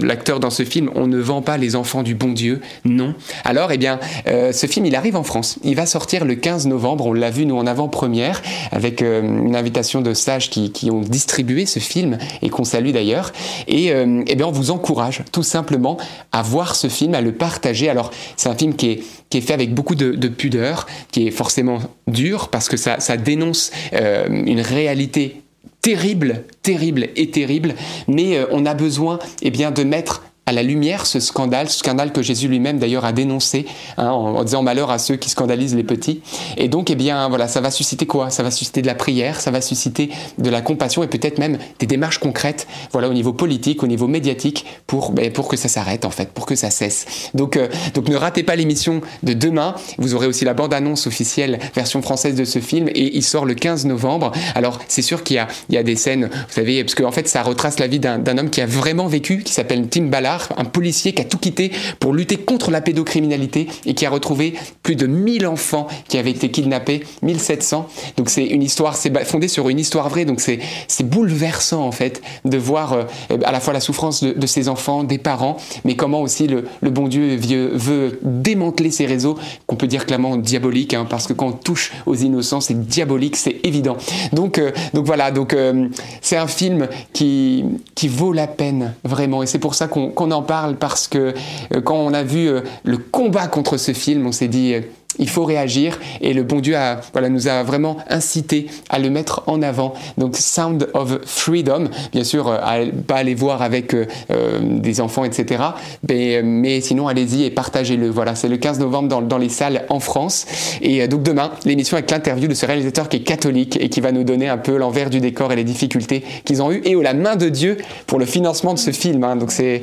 l'acteur 0.00 0.40
dans 0.40 0.50
ce 0.50 0.64
film, 0.64 0.90
on 0.94 1.06
ne 1.06 1.18
vend 1.18 1.42
pas 1.42 1.56
les 1.56 1.76
enfants 1.76 2.02
du 2.02 2.14
bon 2.14 2.32
Dieu. 2.32 2.60
Non. 2.84 3.14
Alors, 3.44 3.72
eh 3.72 3.78
bien, 3.78 4.00
euh, 4.28 4.52
ce 4.52 4.66
film, 4.66 4.86
il 4.86 4.94
arrive 4.96 5.16
en 5.16 5.22
France. 5.22 5.58
Il 5.62 5.76
va 5.76 5.86
sortir 5.86 6.24
le 6.24 6.34
15 6.34 6.66
novembre. 6.66 7.06
On 7.06 7.12
l'a 7.12 7.30
vu, 7.30 7.46
nous, 7.46 7.56
en 7.56 7.66
avant-première, 7.66 8.42
avec 8.72 9.00
une 9.02 9.56
invitation 9.56 10.00
de 10.00 10.14
sages 10.14 10.50
qui, 10.50 10.72
qui, 10.72 10.90
ont 10.90 11.00
distribué 11.00 11.66
ce 11.66 11.78
film 11.78 12.18
et 12.42 12.50
qu'on 12.50 12.64
salue 12.64 12.90
d'ailleurs. 12.90 13.32
Et 13.66 13.88
eh 13.88 14.34
bien, 14.34 14.46
on 14.46 14.52
vous 14.52 14.70
encourage 14.70 15.22
tout 15.32 15.42
simplement 15.42 15.96
à 16.32 16.42
voir 16.42 16.76
ce 16.76 16.88
film, 16.88 17.14
à 17.14 17.20
le 17.20 17.32
partager. 17.32 17.88
Alors, 17.88 18.10
c'est 18.36 18.48
un 18.48 18.54
film 18.54 18.74
qui 18.74 18.90
est, 18.90 19.02
qui 19.30 19.38
est 19.38 19.40
fait 19.40 19.54
avec 19.54 19.74
beaucoup 19.74 19.94
de, 19.94 20.12
de, 20.12 20.28
pudeur, 20.28 20.86
qui 21.10 21.26
est 21.26 21.30
forcément 21.30 21.78
dur 22.06 22.48
parce 22.48 22.68
que 22.68 22.76
ça, 22.76 23.00
ça 23.00 23.16
dénonce 23.16 23.70
une 23.92 24.60
réalité 24.60 25.43
terrible, 25.84 26.44
terrible 26.62 27.08
et 27.14 27.30
terrible, 27.30 27.74
mais 28.08 28.38
euh, 28.38 28.46
on 28.50 28.64
a 28.64 28.72
besoin 28.72 29.18
eh 29.42 29.50
bien, 29.50 29.70
de 29.70 29.84
mettre 29.84 30.22
à 30.46 30.52
la 30.52 30.62
lumière 30.62 31.06
ce 31.06 31.20
scandale, 31.20 31.70
ce 31.70 31.78
scandale 31.78 32.12
que 32.12 32.22
Jésus 32.22 32.48
lui-même 32.48 32.78
d'ailleurs 32.78 33.04
a 33.04 33.12
dénoncé, 33.12 33.66
hein, 33.96 34.10
en, 34.10 34.44
disant 34.44 34.62
malheur 34.62 34.90
à 34.90 34.98
ceux 34.98 35.16
qui 35.16 35.30
scandalisent 35.30 35.74
les 35.74 35.84
petits. 35.84 36.20
Et 36.58 36.68
donc, 36.68 36.90
eh 36.90 36.94
bien, 36.94 37.28
voilà, 37.28 37.48
ça 37.48 37.60
va 37.60 37.70
susciter 37.70 38.06
quoi? 38.06 38.30
Ça 38.30 38.42
va 38.42 38.50
susciter 38.50 38.82
de 38.82 38.86
la 38.86 38.94
prière, 38.94 39.40
ça 39.40 39.50
va 39.50 39.60
susciter 39.60 40.10
de 40.38 40.50
la 40.50 40.60
compassion 40.60 41.02
et 41.02 41.06
peut-être 41.06 41.38
même 41.38 41.58
des 41.78 41.86
démarches 41.86 42.18
concrètes, 42.18 42.66
voilà, 42.92 43.08
au 43.08 43.14
niveau 43.14 43.32
politique, 43.32 43.82
au 43.82 43.86
niveau 43.86 44.06
médiatique, 44.06 44.66
pour, 44.86 45.12
ben, 45.12 45.32
pour 45.32 45.48
que 45.48 45.56
ça 45.56 45.68
s'arrête 45.68 46.04
en 46.04 46.10
fait, 46.10 46.30
pour 46.30 46.44
que 46.44 46.56
ça 46.56 46.70
cesse. 46.70 47.30
Donc, 47.32 47.56
euh, 47.56 47.68
donc 47.94 48.08
ne 48.08 48.16
ratez 48.16 48.42
pas 48.42 48.56
l'émission 48.56 49.00
de 49.22 49.32
demain. 49.32 49.74
Vous 49.98 50.14
aurez 50.14 50.26
aussi 50.26 50.44
la 50.44 50.54
bande-annonce 50.54 51.06
officielle, 51.06 51.58
version 51.74 52.02
française 52.02 52.34
de 52.34 52.44
ce 52.44 52.58
film, 52.58 52.88
et 52.88 53.16
il 53.16 53.22
sort 53.22 53.46
le 53.46 53.54
15 53.54 53.86
novembre. 53.86 54.32
Alors, 54.54 54.78
c'est 54.88 55.02
sûr 55.02 55.24
qu'il 55.24 55.36
y 55.36 55.38
a, 55.38 55.48
il 55.70 55.74
y 55.74 55.78
a 55.78 55.82
des 55.82 55.96
scènes, 55.96 56.26
vous 56.26 56.54
savez, 56.54 56.84
parce 56.84 56.94
qu'en 56.94 57.08
en 57.08 57.12
fait, 57.12 57.28
ça 57.28 57.42
retrace 57.42 57.78
la 57.78 57.86
vie 57.86 57.98
d'un 57.98 58.38
homme 58.38 58.50
qui 58.50 58.60
a 58.60 58.66
vraiment 58.66 59.06
vécu, 59.06 59.42
qui 59.42 59.52
s'appelle 59.52 59.88
Tim 59.88 60.04
Ballard 60.04 60.33
un 60.56 60.64
policier 60.64 61.12
qui 61.12 61.22
a 61.22 61.24
tout 61.24 61.38
quitté 61.38 61.70
pour 62.00 62.12
lutter 62.12 62.36
contre 62.36 62.70
la 62.70 62.80
pédocriminalité 62.80 63.68
et 63.86 63.94
qui 63.94 64.06
a 64.06 64.10
retrouvé 64.10 64.54
plus 64.82 64.96
de 64.96 65.06
1000 65.06 65.46
enfants 65.46 65.86
qui 66.08 66.18
avaient 66.18 66.30
été 66.30 66.50
kidnappés, 66.50 67.04
1700. 67.22 67.88
Donc 68.16 68.30
c'est 68.30 68.44
une 68.44 68.62
histoire, 68.62 68.96
c'est 68.96 69.12
fondé 69.24 69.48
sur 69.48 69.68
une 69.68 69.78
histoire 69.78 70.08
vraie, 70.08 70.24
donc 70.24 70.40
c'est 70.40 70.60
bouleversant 71.02 71.86
en 71.86 71.92
fait 71.92 72.22
de 72.44 72.56
voir 72.58 72.92
euh, 72.92 73.04
à 73.44 73.52
la 73.52 73.60
fois 73.60 73.72
la 73.72 73.80
souffrance 73.80 74.22
de, 74.22 74.32
de, 74.32 74.46
ces 74.46 74.68
enfants, 74.68 75.04
des 75.04 75.18
parents, 75.18 75.56
mais 75.84 75.96
comment 75.96 76.20
aussi 76.20 76.46
le, 76.46 76.64
bon 76.82 77.08
Dieu 77.08 77.36
veut, 77.36 78.18
démanteler 78.22 78.90
ces 78.90 79.06
réseaux 79.06 79.38
qu'on 79.66 79.76
peut 79.76 79.86
dire 79.86 80.06
clairement 80.06 80.36
diaboliques, 80.36 80.94
hein, 80.94 81.06
parce 81.08 81.26
que 81.26 81.32
quand 81.32 81.46
on 81.46 81.52
touche 81.52 81.92
aux 82.06 82.14
innocents, 82.14 82.60
c'est 82.60 82.78
diabolique, 82.86 83.36
c'est 83.36 83.60
évident. 83.62 83.96
Donc, 84.32 84.58
euh, 84.58 84.72
donc 84.92 85.06
voilà, 85.06 85.30
donc 85.30 85.52
euh, 85.52 85.88
c'est 86.20 86.36
un 86.36 86.46
film 86.46 86.88
qui, 87.12 87.64
qui 87.94 88.08
vaut 88.08 88.32
la 88.32 88.46
peine 88.46 88.94
vraiment, 89.04 89.42
et 89.42 89.46
c'est 89.46 89.58
pour 89.58 89.74
ça 89.74 89.88
qu'on 89.88 90.23
on 90.24 90.30
en 90.30 90.42
parle 90.42 90.76
parce 90.76 91.06
que 91.08 91.34
euh, 91.74 91.80
quand 91.80 91.96
on 91.96 92.12
a 92.14 92.22
vu 92.22 92.48
euh, 92.48 92.62
le 92.84 92.98
combat 92.98 93.46
contre 93.46 93.76
ce 93.76 93.92
film, 93.92 94.26
on 94.26 94.32
s'est 94.32 94.48
dit 94.48 94.74
euh, 94.74 94.80
il 95.18 95.28
faut 95.28 95.44
réagir 95.44 95.98
et 96.20 96.32
le 96.32 96.42
bon 96.42 96.60
Dieu 96.60 96.76
a, 96.76 97.00
voilà, 97.12 97.28
nous 97.28 97.48
a 97.48 97.62
vraiment 97.62 97.96
incité 98.08 98.66
à 98.88 98.98
le 98.98 99.10
mettre 99.10 99.42
en 99.46 99.62
avant. 99.62 99.94
Donc 100.18 100.36
Sound 100.36 100.88
of 100.94 101.18
Freedom, 101.24 101.88
bien 102.12 102.24
sûr, 102.24 102.48
euh, 102.48 102.58
à, 102.62 102.78
pas 103.06 103.16
aller 103.16 103.34
voir 103.34 103.62
avec 103.62 103.94
euh, 103.94 104.06
euh, 104.30 104.58
des 104.62 105.00
enfants, 105.00 105.24
etc. 105.24 105.62
Mais, 106.02 106.80
sinon, 106.80 107.08
allez-y 107.08 107.44
et 107.44 107.50
partagez-le. 107.50 108.08
Voilà, 108.08 108.34
c'est 108.34 108.48
le 108.48 108.56
15 108.56 108.80
novembre 108.80 109.08
dans, 109.08 109.22
dans, 109.22 109.38
les 109.38 109.48
salles 109.48 109.84
en 109.88 110.00
France. 110.00 110.46
Et 110.80 111.06
donc 111.08 111.22
demain, 111.22 111.50
l'émission 111.64 111.96
avec 111.96 112.10
l'interview 112.10 112.48
de 112.48 112.54
ce 112.54 112.66
réalisateur 112.66 113.08
qui 113.08 113.18
est 113.18 113.20
catholique 113.20 113.78
et 113.80 113.88
qui 113.88 114.00
va 114.00 114.12
nous 114.12 114.24
donner 114.24 114.48
un 114.48 114.58
peu 114.58 114.76
l'envers 114.76 115.10
du 115.10 115.20
décor 115.20 115.52
et 115.52 115.56
les 115.56 115.64
difficultés 115.64 116.24
qu'ils 116.44 116.62
ont 116.62 116.70
eues 116.72 116.82
et 116.84 116.94
la 116.94 117.14
main 117.14 117.36
de 117.36 117.48
Dieu 117.48 117.78
pour 118.06 118.18
le 118.18 118.26
financement 118.26 118.74
de 118.74 118.78
ce 118.78 118.90
film. 118.90 119.24
Hein. 119.24 119.36
Donc 119.36 119.50
c'est 119.50 119.82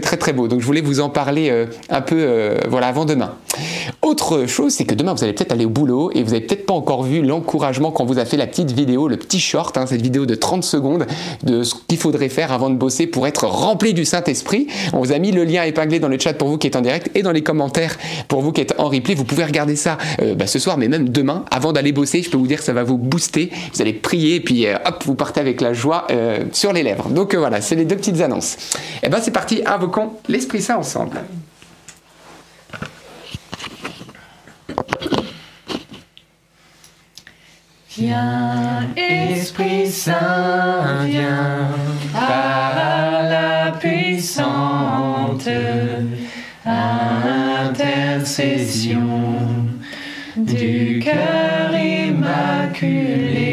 très 0.00 0.16
très 0.16 0.32
beau. 0.32 0.48
Donc 0.48 0.60
je 0.60 0.66
voulais 0.66 0.80
vous 0.80 1.00
en 1.00 1.10
parler 1.10 1.66
un 1.90 2.00
peu 2.00 2.56
voilà 2.68 2.88
avant 2.88 3.04
demain. 3.04 3.34
Autre 4.02 4.46
chose 4.46 4.72
c'est 4.72 4.84
que 4.84 4.94
demain, 4.94 5.14
vous 5.14 5.24
allez 5.24 5.32
peut-être 5.32 5.52
aller 5.52 5.64
au 5.64 5.70
boulot 5.70 6.10
et 6.14 6.22
vous 6.22 6.30
n'avez 6.30 6.40
peut-être 6.42 6.66
pas 6.66 6.74
encore 6.74 7.02
vu 7.02 7.22
l'encouragement 7.22 7.90
quand 7.90 8.04
vous 8.04 8.18
a 8.18 8.24
fait 8.24 8.36
la 8.36 8.46
petite 8.46 8.72
vidéo, 8.72 9.08
le 9.08 9.16
petit 9.16 9.40
short, 9.40 9.76
hein, 9.76 9.86
cette 9.86 10.02
vidéo 10.02 10.26
de 10.26 10.34
30 10.34 10.64
secondes 10.64 11.06
de 11.42 11.62
ce 11.62 11.74
qu'il 11.86 11.98
faudrait 11.98 12.28
faire 12.28 12.52
avant 12.52 12.70
de 12.70 12.76
bosser 12.76 13.06
pour 13.06 13.26
être 13.26 13.44
rempli 13.46 13.94
du 13.94 14.04
Saint-Esprit. 14.04 14.66
On 14.92 14.98
vous 14.98 15.12
a 15.12 15.18
mis 15.18 15.32
le 15.32 15.44
lien 15.44 15.64
épinglé 15.64 16.00
dans 16.00 16.08
le 16.08 16.18
chat 16.18 16.34
pour 16.34 16.48
vous 16.48 16.58
qui 16.58 16.66
êtes 16.66 16.76
en 16.76 16.80
direct 16.80 17.10
et 17.14 17.22
dans 17.22 17.32
les 17.32 17.42
commentaires 17.42 17.98
pour 18.28 18.40
vous 18.40 18.52
qui 18.52 18.60
êtes 18.60 18.74
en 18.78 18.88
replay. 18.88 19.14
Vous 19.14 19.24
pouvez 19.24 19.44
regarder 19.44 19.76
ça 19.76 19.98
euh, 20.20 20.34
bah, 20.34 20.46
ce 20.46 20.58
soir, 20.58 20.78
mais 20.78 20.88
même 20.88 21.08
demain, 21.08 21.44
avant 21.50 21.72
d'aller 21.72 21.92
bosser. 21.92 22.22
Je 22.22 22.30
peux 22.30 22.36
vous 22.36 22.46
dire 22.46 22.58
que 22.58 22.64
ça 22.64 22.72
va 22.72 22.82
vous 22.82 22.98
booster. 22.98 23.50
Vous 23.74 23.82
allez 23.82 23.92
prier 23.92 24.36
et 24.36 24.40
puis 24.40 24.66
euh, 24.66 24.76
hop, 24.84 25.02
vous 25.04 25.14
partez 25.14 25.40
avec 25.40 25.60
la 25.60 25.72
joie 25.72 26.06
euh, 26.10 26.44
sur 26.52 26.72
les 26.72 26.82
lèvres. 26.82 27.08
Donc 27.08 27.34
voilà, 27.34 27.60
c'est 27.60 27.76
les 27.76 27.84
deux 27.84 27.96
petites 27.96 28.20
annonces. 28.20 28.54
Et 29.02 29.06
eh 29.06 29.08
ben 29.08 29.20
c'est 29.22 29.30
parti, 29.30 29.62
invoquons 29.66 30.10
l'Esprit 30.28 30.62
Saint 30.62 30.76
ensemble. 30.76 31.22
Viens, 37.98 38.88
Esprit 38.96 39.90
Saint, 39.90 41.04
viens, 41.04 41.68
par 42.14 43.22
la 43.28 43.72
puissante 43.78 45.46
intercession 46.64 49.02
du 50.36 51.00
cœur 51.04 51.76
immaculé 51.76 53.51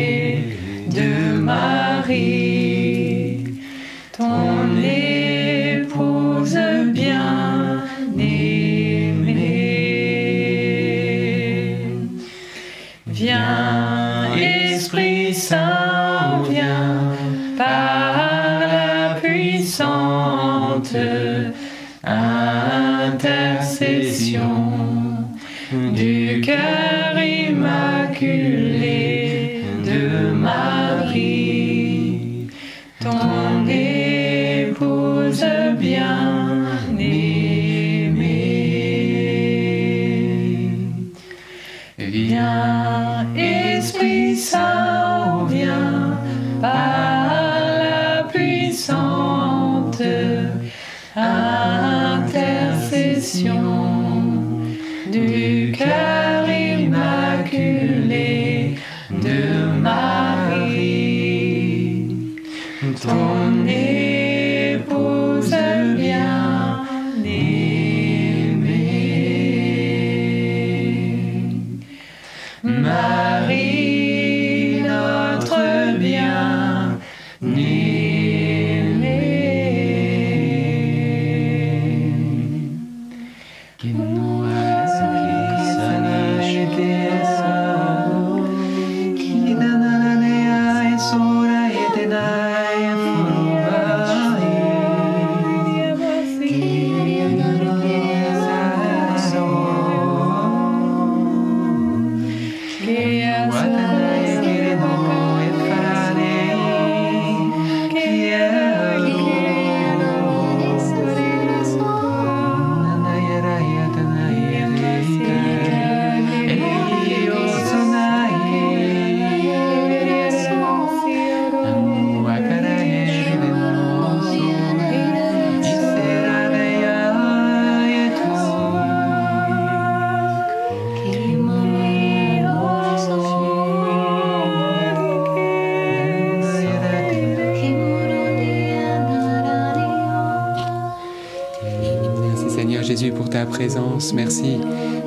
Merci 144.14 144.58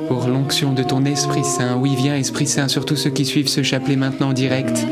pour 0.07 0.27
l'onction 0.27 0.71
de 0.71 0.83
ton 0.83 1.03
Esprit 1.05 1.43
Saint. 1.43 1.77
Oui, 1.77 1.95
viens 1.95 2.15
Esprit 2.15 2.45
Saint, 2.45 2.67
surtout 2.67 2.95
ceux 2.95 3.09
qui 3.09 3.25
suivent 3.25 3.47
ce 3.47 3.63
chapelet 3.63 3.95
maintenant 3.95 4.29
en 4.29 4.33
direct, 4.33 4.85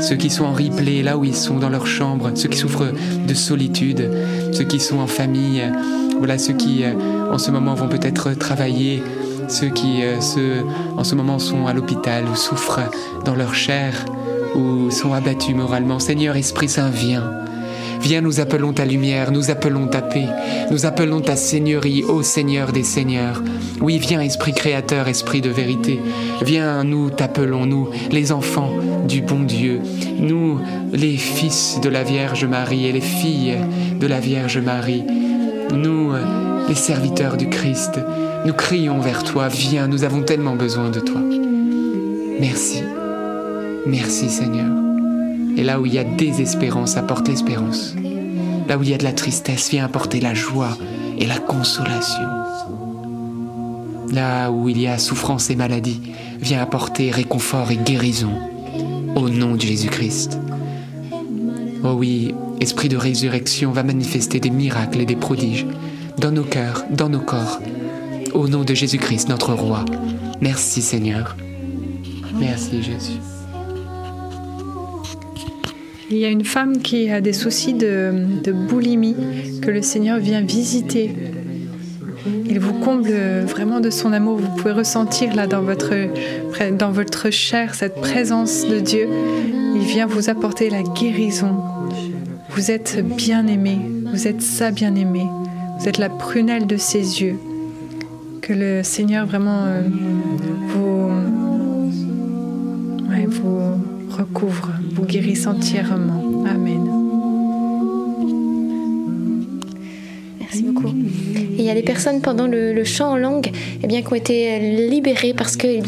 ceux 0.00 0.16
qui 0.16 0.30
sont 0.30 0.44
en 0.44 0.52
replay, 0.52 1.02
là 1.02 1.18
où 1.18 1.24
ils 1.24 1.36
sont 1.36 1.58
dans 1.58 1.68
leur 1.68 1.86
chambre, 1.86 2.30
ceux 2.34 2.48
qui 2.48 2.56
souffrent 2.56 2.92
de 3.26 3.34
solitude, 3.34 4.10
ceux 4.52 4.64
qui 4.64 4.80
sont 4.80 5.00
en 5.00 5.06
famille, 5.06 5.62
voilà 6.18 6.38
ceux 6.38 6.54
qui 6.54 6.82
euh, 6.82 6.94
en 7.30 7.36
ce 7.36 7.50
moment 7.50 7.74
vont 7.74 7.88
peut-être 7.88 8.32
travailler, 8.32 9.02
ceux 9.48 9.68
qui 9.68 10.02
euh, 10.02 10.62
en 10.96 11.04
ce 11.04 11.14
moment 11.14 11.38
sont 11.38 11.66
à 11.66 11.74
l'hôpital 11.74 12.24
ou 12.32 12.36
souffrent 12.36 12.90
dans 13.26 13.34
leur 13.34 13.54
chair 13.54 13.92
ou 14.54 14.90
sont 14.90 15.12
abattus 15.12 15.54
moralement. 15.54 15.98
Seigneur 15.98 16.36
Esprit 16.36 16.70
Saint, 16.70 16.88
viens. 16.88 17.45
Viens, 18.06 18.20
nous 18.20 18.38
appelons 18.38 18.72
ta 18.72 18.84
lumière, 18.84 19.32
nous 19.32 19.50
appelons 19.50 19.88
ta 19.88 20.00
paix, 20.00 20.28
nous 20.70 20.86
appelons 20.86 21.20
ta 21.20 21.34
seigneurie, 21.34 22.04
ô 22.04 22.22
Seigneur 22.22 22.70
des 22.70 22.84
seigneurs. 22.84 23.42
Oui, 23.80 23.98
viens, 23.98 24.20
Esprit 24.20 24.52
créateur, 24.52 25.08
Esprit 25.08 25.40
de 25.40 25.50
vérité. 25.50 25.98
Viens, 26.40 26.84
nous 26.84 27.10
t'appelons, 27.10 27.66
nous, 27.66 27.88
les 28.12 28.30
enfants 28.30 28.70
du 29.08 29.22
bon 29.22 29.40
Dieu, 29.40 29.80
nous, 30.20 30.60
les 30.92 31.16
fils 31.16 31.80
de 31.82 31.88
la 31.88 32.04
Vierge 32.04 32.44
Marie 32.44 32.86
et 32.86 32.92
les 32.92 33.00
filles 33.00 33.56
de 33.98 34.06
la 34.06 34.20
Vierge 34.20 34.58
Marie, 34.58 35.02
nous, 35.74 36.12
les 36.68 36.76
serviteurs 36.76 37.36
du 37.36 37.48
Christ. 37.48 37.98
Nous 38.44 38.54
crions 38.54 39.00
vers 39.00 39.24
toi, 39.24 39.48
viens, 39.48 39.88
nous 39.88 40.04
avons 40.04 40.22
tellement 40.22 40.54
besoin 40.54 40.90
de 40.90 41.00
toi. 41.00 41.20
Merci. 42.38 42.84
Merci 43.84 44.30
Seigneur. 44.30 44.85
Et 45.56 45.62
là 45.62 45.80
où 45.80 45.86
il 45.86 45.94
y 45.94 45.98
a 45.98 46.04
désespérance, 46.04 46.96
apporte 46.96 47.28
l'espérance. 47.28 47.94
Là 48.68 48.78
où 48.78 48.82
il 48.82 48.90
y 48.90 48.94
a 48.94 48.98
de 48.98 49.04
la 49.04 49.12
tristesse, 49.12 49.70
viens 49.70 49.84
apporter 49.84 50.20
la 50.20 50.34
joie 50.34 50.76
et 51.18 51.26
la 51.26 51.38
consolation. 51.38 52.28
Là 54.12 54.50
où 54.50 54.68
il 54.68 54.80
y 54.80 54.86
a 54.86 54.98
souffrance 54.98 55.50
et 55.50 55.56
maladie, 55.56 56.00
viens 56.40 56.60
apporter 56.60 57.10
réconfort 57.10 57.70
et 57.70 57.76
guérison. 57.76 58.32
Au 59.14 59.28
nom 59.28 59.54
de 59.54 59.62
Jésus-Christ. 59.62 60.38
Oh 61.82 61.92
oui, 61.92 62.34
Esprit 62.60 62.88
de 62.88 62.96
résurrection 62.96 63.70
va 63.70 63.82
manifester 63.82 64.40
des 64.40 64.50
miracles 64.50 65.00
et 65.00 65.06
des 65.06 65.16
prodiges 65.16 65.66
dans 66.18 66.30
nos 66.30 66.44
cœurs, 66.44 66.84
dans 66.90 67.10
nos 67.10 67.20
corps. 67.20 67.60
Au 68.32 68.48
nom 68.48 68.64
de 68.64 68.74
Jésus-Christ, 68.74 69.28
notre 69.28 69.52
Roi. 69.52 69.84
Merci 70.40 70.80
Seigneur. 70.80 71.36
Merci 72.34 72.82
Jésus. 72.82 73.35
Il 76.10 76.18
y 76.18 76.24
a 76.24 76.28
une 76.28 76.44
femme 76.44 76.78
qui 76.78 77.10
a 77.10 77.20
des 77.20 77.32
soucis 77.32 77.74
de, 77.74 78.52
boulimie 78.68 79.16
que 79.60 79.70
le 79.70 79.82
Seigneur 79.82 80.18
vient 80.18 80.40
visiter. 80.40 81.10
Il 82.48 82.60
vous 82.60 82.74
comble 82.74 83.10
vraiment 83.46 83.80
de 83.80 83.90
son 83.90 84.12
amour. 84.12 84.38
Vous 84.38 84.54
pouvez 84.56 84.72
ressentir 84.72 85.34
là 85.34 85.46
dans 85.46 85.62
votre, 85.62 85.94
dans 86.78 86.92
votre 86.92 87.30
chair 87.30 87.74
cette 87.74 87.96
présence 87.96 88.66
de 88.68 88.78
Dieu. 88.78 89.08
Il 89.74 89.82
vient 89.82 90.06
vous 90.06 90.30
apporter 90.30 90.70
la 90.70 90.82
guérison. 90.82 91.56
Vous 92.50 92.70
êtes 92.70 93.04
bien 93.04 93.46
aimé. 93.48 93.78
Vous 94.12 94.28
êtes 94.28 94.42
sa 94.42 94.70
bien 94.70 94.94
aimé. 94.94 95.26
Vous 95.78 95.88
êtes 95.88 95.98
la 95.98 96.08
prunelle 96.08 96.66
de 96.66 96.76
ses 96.76 97.20
yeux. 97.20 97.36
Que 98.42 98.52
le 98.52 98.82
Seigneur 98.84 99.26
vraiment 99.26 99.64
euh, 99.64 99.82
vous, 100.68 101.08
vous 103.28 104.16
recouvre, 104.16 104.70
vous 104.96 105.04
guérisse 105.04 105.46
entièrement. 105.46 106.44
Amen. 106.46 106.88
Merci 110.40 110.62
beaucoup. 110.62 110.92
Il 111.66 111.70
y 111.70 111.72
a 111.72 111.74
des 111.74 111.82
personnes 111.82 112.20
pendant 112.20 112.46
le, 112.46 112.84
chant 112.84 113.10
en 113.10 113.16
langue 113.16 113.50
eh 113.82 113.86
bien, 113.88 114.00
qui 114.00 114.12
ont 114.12 114.14
été 114.14 114.60
libérées 114.60 115.34
parce 115.36 115.56
que 115.56 115.66
eh 115.66 115.82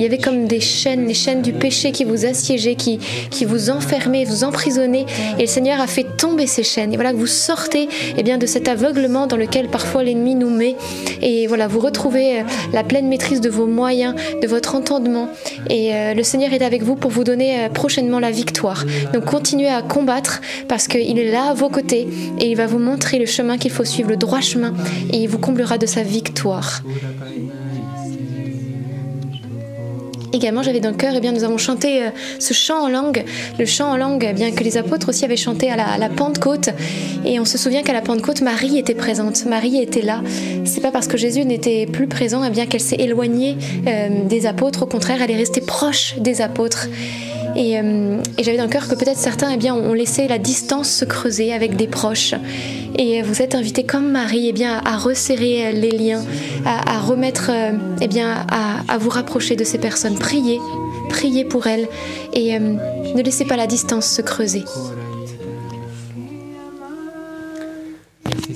y 0.00 0.04
avait 0.04 0.18
comme 0.18 0.46
des 0.46 0.58
chaînes, 0.58 1.06
les 1.06 1.14
chaînes 1.14 1.42
du 1.42 1.52
péché 1.52 1.92
qui 1.92 2.02
vous 2.02 2.26
assiégeaient, 2.26 2.74
qui, 2.74 2.98
qui 3.30 3.44
vous 3.44 3.70
enfermaient, 3.70 4.24
vous 4.24 4.42
emprisonnaient. 4.42 5.06
Et 5.38 5.42
le 5.42 5.46
Seigneur 5.46 5.80
a 5.80 5.86
fait 5.86 6.16
tomber 6.16 6.48
ces 6.48 6.64
chaînes. 6.64 6.92
Et 6.92 6.96
voilà 6.96 7.12
vous 7.12 7.28
sortez 7.28 7.88
eh 8.18 8.22
bien, 8.24 8.36
de 8.36 8.46
cet 8.46 8.66
aveuglement 8.66 9.28
dans 9.28 9.36
lequel 9.36 9.68
parfois 9.68 10.02
l'ennemi 10.02 10.34
nous 10.34 10.50
met. 10.50 10.74
Et 11.20 11.46
voilà, 11.46 11.68
vous 11.68 11.78
retrouvez 11.78 12.40
euh, 12.40 12.42
la 12.72 12.82
pleine 12.82 13.06
maîtrise 13.06 13.40
de 13.40 13.48
vos 13.48 13.66
moyens, 13.66 14.16
de 14.42 14.48
votre 14.48 14.74
entendement. 14.74 15.28
Et 15.70 15.94
euh, 15.94 16.14
le 16.14 16.24
Seigneur 16.24 16.52
est 16.52 16.62
avec 16.62 16.82
vous 16.82 16.96
pour 16.96 17.12
vous 17.12 17.22
donner 17.22 17.60
euh, 17.60 17.68
prochainement 17.68 18.18
la 18.18 18.32
victoire. 18.32 18.84
Donc 19.14 19.26
continuez 19.26 19.68
à 19.68 19.82
combattre 19.82 20.40
parce 20.66 20.88
qu'il 20.88 21.16
est 21.16 21.30
là 21.30 21.50
à 21.50 21.54
vos 21.54 21.68
côtés 21.68 22.08
et 22.40 22.50
il 22.50 22.56
va 22.56 22.66
vous 22.66 22.80
montrer 22.80 23.20
le 23.20 23.26
chemin 23.26 23.56
qu'il 23.56 23.70
faut 23.70 23.84
suivre, 23.84 24.10
le 24.10 24.16
droit 24.16 24.40
chemin 24.40 24.74
et 25.12 25.18
il 25.18 25.28
vous 25.28 25.38
comblera 25.38 25.78
de 25.78 25.86
sa 25.86 26.02
victoire. 26.02 26.82
Également, 30.34 30.62
j'avais 30.62 30.80
dans 30.80 30.88
le 30.88 30.96
cœur, 30.96 31.12
et 31.12 31.18
eh 31.18 31.20
bien, 31.20 31.32
nous 31.32 31.44
avons 31.44 31.58
chanté 31.58 32.02
euh, 32.02 32.08
ce 32.38 32.54
chant 32.54 32.84
en 32.84 32.88
langue, 32.88 33.22
le 33.58 33.66
chant 33.66 33.90
en 33.90 33.96
langue, 33.98 34.26
eh 34.28 34.32
bien 34.32 34.50
que 34.50 34.64
les 34.64 34.78
apôtres 34.78 35.10
aussi 35.10 35.26
avaient 35.26 35.36
chanté 35.36 35.70
à 35.70 35.76
la, 35.76 36.08
Pentecôte. 36.08 36.70
Et 37.26 37.38
on 37.38 37.44
se 37.44 37.58
souvient 37.58 37.82
qu'à 37.82 37.92
la 37.92 38.00
Pentecôte, 38.00 38.40
Marie 38.40 38.78
était 38.78 38.94
présente, 38.94 39.44
Marie 39.44 39.76
était 39.82 40.00
là. 40.00 40.22
C'est 40.64 40.80
pas 40.80 40.90
parce 40.90 41.06
que 41.06 41.18
Jésus 41.18 41.44
n'était 41.44 41.84
plus 41.86 42.06
présent, 42.06 42.42
eh 42.44 42.50
bien 42.50 42.64
qu'elle 42.64 42.80
s'est 42.80 42.96
éloignée 42.96 43.58
euh, 43.86 44.24
des 44.24 44.46
apôtres. 44.46 44.84
Au 44.84 44.86
contraire, 44.86 45.20
elle 45.20 45.30
est 45.30 45.36
restée 45.36 45.60
proche 45.60 46.14
des 46.18 46.40
apôtres. 46.40 46.88
Euh, 47.56 48.22
et, 48.38 48.44
j'avais 48.44 48.56
dans 48.56 48.64
le 48.64 48.70
cœur 48.70 48.88
que 48.88 48.94
peut-être 48.94 49.18
certains 49.18 49.50
eh 49.52 49.56
bien, 49.56 49.74
ont 49.74 49.92
laissé 49.92 50.28
la 50.28 50.38
distance 50.38 50.90
se 50.90 51.04
creuser 51.04 51.52
avec 51.52 51.76
des 51.76 51.86
proches. 51.86 52.34
Et 52.98 53.22
vous 53.22 53.42
êtes 53.42 53.54
invités 53.54 53.84
comme 53.84 54.10
Marie 54.10 54.48
eh 54.48 54.52
bien, 54.52 54.80
à 54.84 54.96
resserrer 54.96 55.72
les 55.72 55.90
liens, 55.90 56.22
à, 56.64 56.98
remettre, 57.00 57.50
eh 58.00 58.08
bien, 58.08 58.46
à, 58.88 58.98
vous 58.98 59.10
rapprocher 59.10 59.56
de 59.56 59.64
ces 59.64 59.78
personnes. 59.78 60.18
Priez, 60.18 60.60
priez 61.08 61.44
pour 61.44 61.66
elles 61.66 61.88
et 62.32 62.56
euh, 62.56 62.58
ne 63.14 63.22
laissez 63.22 63.44
pas 63.44 63.56
la 63.56 63.66
distance 63.66 64.06
se 64.06 64.22
creuser. 64.22 64.64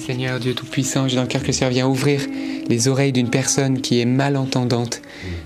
Seigneur 0.06 0.38
Dieu 0.38 0.54
Tout-Puissant, 0.54 1.08
j'ai 1.08 1.16
dans 1.16 1.22
le 1.22 1.26
cœur 1.26 1.42
que 1.42 1.48
le 1.48 1.52
Seigneur 1.52 1.72
vient 1.72 1.88
ouvrir 1.88 2.20
les 2.68 2.86
oreilles 2.86 3.10
d'une 3.10 3.28
personne 3.28 3.80
qui 3.80 3.98
est 3.98 4.04
malentendante 4.04 5.02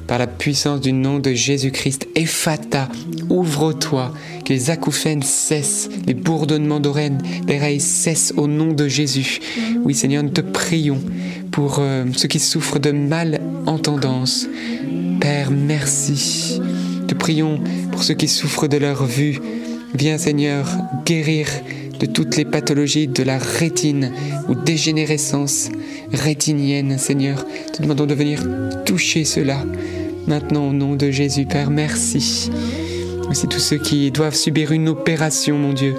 par 0.07 0.19
la 0.19 0.27
puissance 0.27 0.83
du 0.83 0.93
nom 0.93 1.19
de 1.19 1.33
Jésus-Christ. 1.33 2.09
Ephata, 2.15 2.91
ouvre-toi, 3.31 4.13
que 4.45 4.53
les 4.53 4.69
acouphènes 4.69 5.23
cessent, 5.23 5.89
les 6.07 6.13
bourdonnements 6.13 6.79
d'oreilles 6.79 7.81
cessent 7.81 8.35
au 8.37 8.49
nom 8.49 8.75
de 8.75 8.87
Jésus. 8.87 9.41
Oui 9.83 9.95
Seigneur, 9.95 10.23
nous 10.23 10.29
te 10.29 10.43
prions 10.43 11.01
pour 11.53 11.79
euh, 11.79 12.05
ceux 12.15 12.29
qui 12.29 12.39
souffrent 12.39 12.79
de 12.79 12.91
malentendance. 12.91 14.47
Père, 15.23 15.51
merci. 15.51 16.61
Te 17.09 17.15
prions 17.15 17.61
pour 17.91 18.03
ceux 18.03 18.15
qui 18.15 18.29
souffrent 18.29 18.69
de 18.69 18.77
leur 18.77 19.07
vue. 19.07 19.39
Viens 19.95 20.19
Seigneur 20.19 20.69
guérir 21.07 21.49
de 22.01 22.07
toutes 22.07 22.37
les 22.37 22.47
pathologies 22.47 23.09
de 23.09 23.23
la 23.23 23.39
rétine 23.39 24.13
ou 24.49 24.55
dégénérescence 24.55 25.69
rétinienne, 26.13 26.99
Seigneur. 26.99 27.47
Te 27.73 27.83
demandons 27.83 28.07
de 28.07 28.15
venir 28.15 28.41
toucher 28.87 29.25
cela. 29.25 29.65
Maintenant, 30.27 30.69
au 30.69 30.73
nom 30.73 30.97
de 30.97 31.11
Jésus, 31.11 31.45
Père, 31.45 31.71
merci. 31.71 32.51
Merci 33.25 33.47
tous 33.47 33.61
ceux 33.61 33.79
qui 33.79 34.11
doivent 34.11 34.35
subir 34.35 34.73
une 34.73 34.89
opération, 34.89 35.59
mon 35.59 35.73
Dieu. 35.73 35.95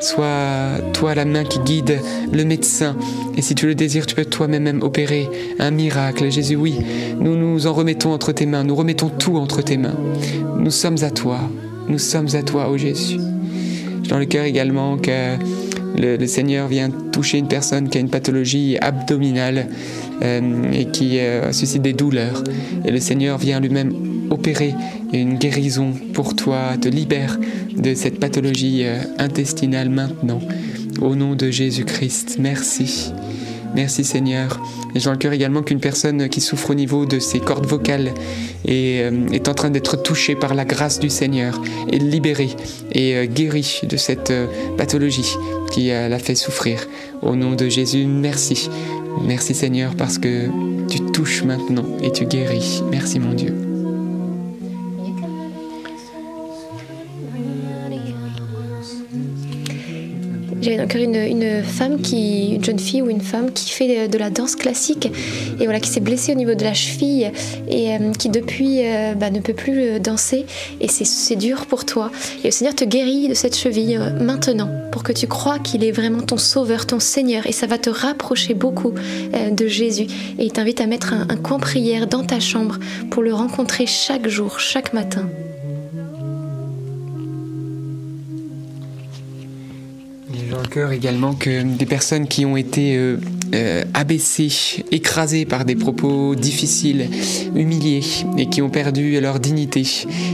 Sois 0.00 0.80
toi 0.94 1.16
la 1.16 1.24
main 1.24 1.44
qui 1.44 1.58
guide 1.60 2.00
le 2.32 2.44
médecin. 2.44 2.96
Et 3.36 3.42
si 3.42 3.56
tu 3.56 3.66
le 3.66 3.74
désires, 3.74 4.06
tu 4.06 4.14
peux 4.14 4.24
toi-même 4.24 4.82
opérer 4.82 5.28
un 5.58 5.72
miracle. 5.72 6.30
Jésus, 6.30 6.54
oui, 6.54 6.76
nous 7.20 7.36
nous 7.36 7.66
en 7.66 7.72
remettons 7.72 8.12
entre 8.12 8.30
tes 8.30 8.46
mains. 8.46 8.62
Nous 8.62 8.76
remettons 8.76 9.08
tout 9.08 9.36
entre 9.36 9.62
tes 9.62 9.76
mains. 9.76 9.96
Nous 10.58 10.70
sommes 10.70 11.02
à 11.02 11.10
toi. 11.10 11.40
Nous 11.88 11.98
sommes 11.98 12.28
à 12.34 12.42
toi, 12.42 12.70
ô 12.70 12.78
Jésus. 12.78 13.18
Dans 14.08 14.18
le 14.18 14.24
cœur 14.24 14.44
également 14.44 14.96
que 14.96 15.36
le, 15.96 16.26
Seigneur 16.26 16.68
vient 16.68 16.90
toucher 16.90 17.38
une 17.38 17.48
personne 17.48 17.88
qui 17.88 17.98
a 17.98 18.00
une 18.00 18.10
pathologie 18.10 18.76
abdominale 18.80 19.66
euh, 20.22 20.72
et 20.72 20.86
qui 20.86 21.18
euh, 21.18 21.52
suscite 21.52 21.82
des 21.82 21.92
douleurs. 21.92 22.44
Et 22.84 22.90
le 22.90 23.00
Seigneur 23.00 23.38
vient 23.38 23.60
lui-même 23.60 23.92
opérer 24.30 24.74
une 25.12 25.34
guérison 25.34 25.92
pour 26.12 26.36
toi, 26.36 26.76
te 26.80 26.88
libère 26.88 27.38
de 27.76 27.94
cette 27.94 28.20
pathologie 28.20 28.82
euh, 28.84 28.98
intestinale 29.18 29.90
maintenant. 29.90 30.40
Au 31.00 31.14
nom 31.14 31.34
de 31.34 31.50
Jésus-Christ, 31.50 32.36
merci. 32.38 33.12
Merci 33.74 34.04
Seigneur. 34.04 34.60
Et 34.94 35.00
j'ai 35.00 35.10
le 35.10 35.16
cœur 35.16 35.32
également 35.32 35.62
qu'une 35.62 35.80
personne 35.80 36.28
qui 36.28 36.40
souffre 36.40 36.70
au 36.70 36.74
niveau 36.74 37.06
de 37.06 37.18
ses 37.18 37.40
cordes 37.40 37.66
vocales 37.66 38.12
est, 38.66 39.12
est 39.32 39.48
en 39.48 39.54
train 39.54 39.70
d'être 39.70 39.96
touchée 40.02 40.34
par 40.34 40.54
la 40.54 40.64
grâce 40.64 40.98
du 40.98 41.10
Seigneur 41.10 41.60
et 41.90 41.98
libérée 41.98 42.50
et 42.92 43.28
guérie 43.28 43.80
de 43.82 43.96
cette 43.96 44.32
pathologie 44.76 45.34
qui 45.70 45.88
l'a 45.88 46.18
fait 46.18 46.34
souffrir. 46.34 46.86
Au 47.22 47.36
nom 47.36 47.54
de 47.54 47.68
Jésus, 47.68 48.06
merci. 48.06 48.68
Merci 49.22 49.54
Seigneur 49.54 49.94
parce 49.96 50.18
que 50.18 50.48
tu 50.88 51.00
touches 51.12 51.42
maintenant 51.42 51.84
et 52.02 52.12
tu 52.12 52.24
guéris. 52.24 52.82
Merci 52.90 53.18
mon 53.18 53.34
Dieu. 53.34 53.67
J'ai 60.60 60.80
encore 60.80 61.00
une, 61.00 61.14
une 61.14 61.62
femme 61.62 62.00
qui, 62.00 62.54
une 62.54 62.64
jeune 62.64 62.78
fille 62.78 63.02
ou 63.02 63.10
une 63.10 63.20
femme 63.20 63.52
qui 63.52 63.70
fait 63.70 64.08
de 64.08 64.18
la 64.18 64.30
danse 64.30 64.56
classique 64.56 65.10
et 65.60 65.64
voilà 65.64 65.80
qui 65.80 65.88
s'est 65.88 66.00
blessée 66.00 66.32
au 66.32 66.34
niveau 66.34 66.54
de 66.54 66.64
la 66.64 66.74
cheville 66.74 67.30
et 67.68 67.92
euh, 67.92 68.12
qui 68.12 68.28
depuis 68.28 68.80
euh, 68.84 69.14
bah, 69.14 69.30
ne 69.30 69.40
peut 69.40 69.54
plus 69.54 69.80
euh, 69.80 69.98
danser 69.98 70.46
et 70.80 70.88
c'est 70.88 71.36
dur 71.36 71.66
pour 71.66 71.84
toi. 71.84 72.10
Et 72.42 72.48
le 72.48 72.50
Seigneur 72.50 72.74
te 72.74 72.84
guérit 72.84 73.28
de 73.28 73.34
cette 73.34 73.56
cheville 73.56 73.98
maintenant 74.20 74.70
pour 74.92 75.02
que 75.02 75.12
tu 75.12 75.26
crois 75.26 75.58
qu'il 75.58 75.84
est 75.84 75.92
vraiment 75.92 76.22
ton 76.22 76.38
sauveur, 76.38 76.86
ton 76.86 77.00
Seigneur 77.00 77.46
et 77.46 77.52
ça 77.52 77.66
va 77.66 77.78
te 77.78 77.90
rapprocher 77.90 78.54
beaucoup 78.54 78.94
de 79.50 79.66
Jésus. 79.66 80.06
Et 80.38 80.44
il 80.44 80.52
t'invite 80.52 80.80
à 80.80 80.86
mettre 80.86 81.12
un, 81.12 81.26
un 81.28 81.36
coin 81.36 81.58
prière 81.58 82.06
dans 82.06 82.24
ta 82.24 82.40
chambre 82.40 82.78
pour 83.10 83.22
le 83.22 83.34
rencontrer 83.34 83.86
chaque 83.86 84.28
jour, 84.28 84.60
chaque 84.60 84.92
matin. 84.92 85.28
Également 90.92 91.34
que 91.34 91.62
des 91.62 91.86
personnes 91.86 92.26
qui 92.26 92.44
ont 92.46 92.56
été 92.56 93.16
euh, 93.54 93.68
euh, 93.68 93.84
abaissées, 93.94 94.84
écrasées 94.92 95.44
par 95.44 95.64
des 95.64 95.74
propos 95.74 96.34
difficiles, 96.34 97.08
humiliées 97.54 98.02
et 98.36 98.46
qui 98.46 98.62
ont 98.62 98.70
perdu 98.70 99.20
leur 99.20 99.40
dignité, 99.40 99.82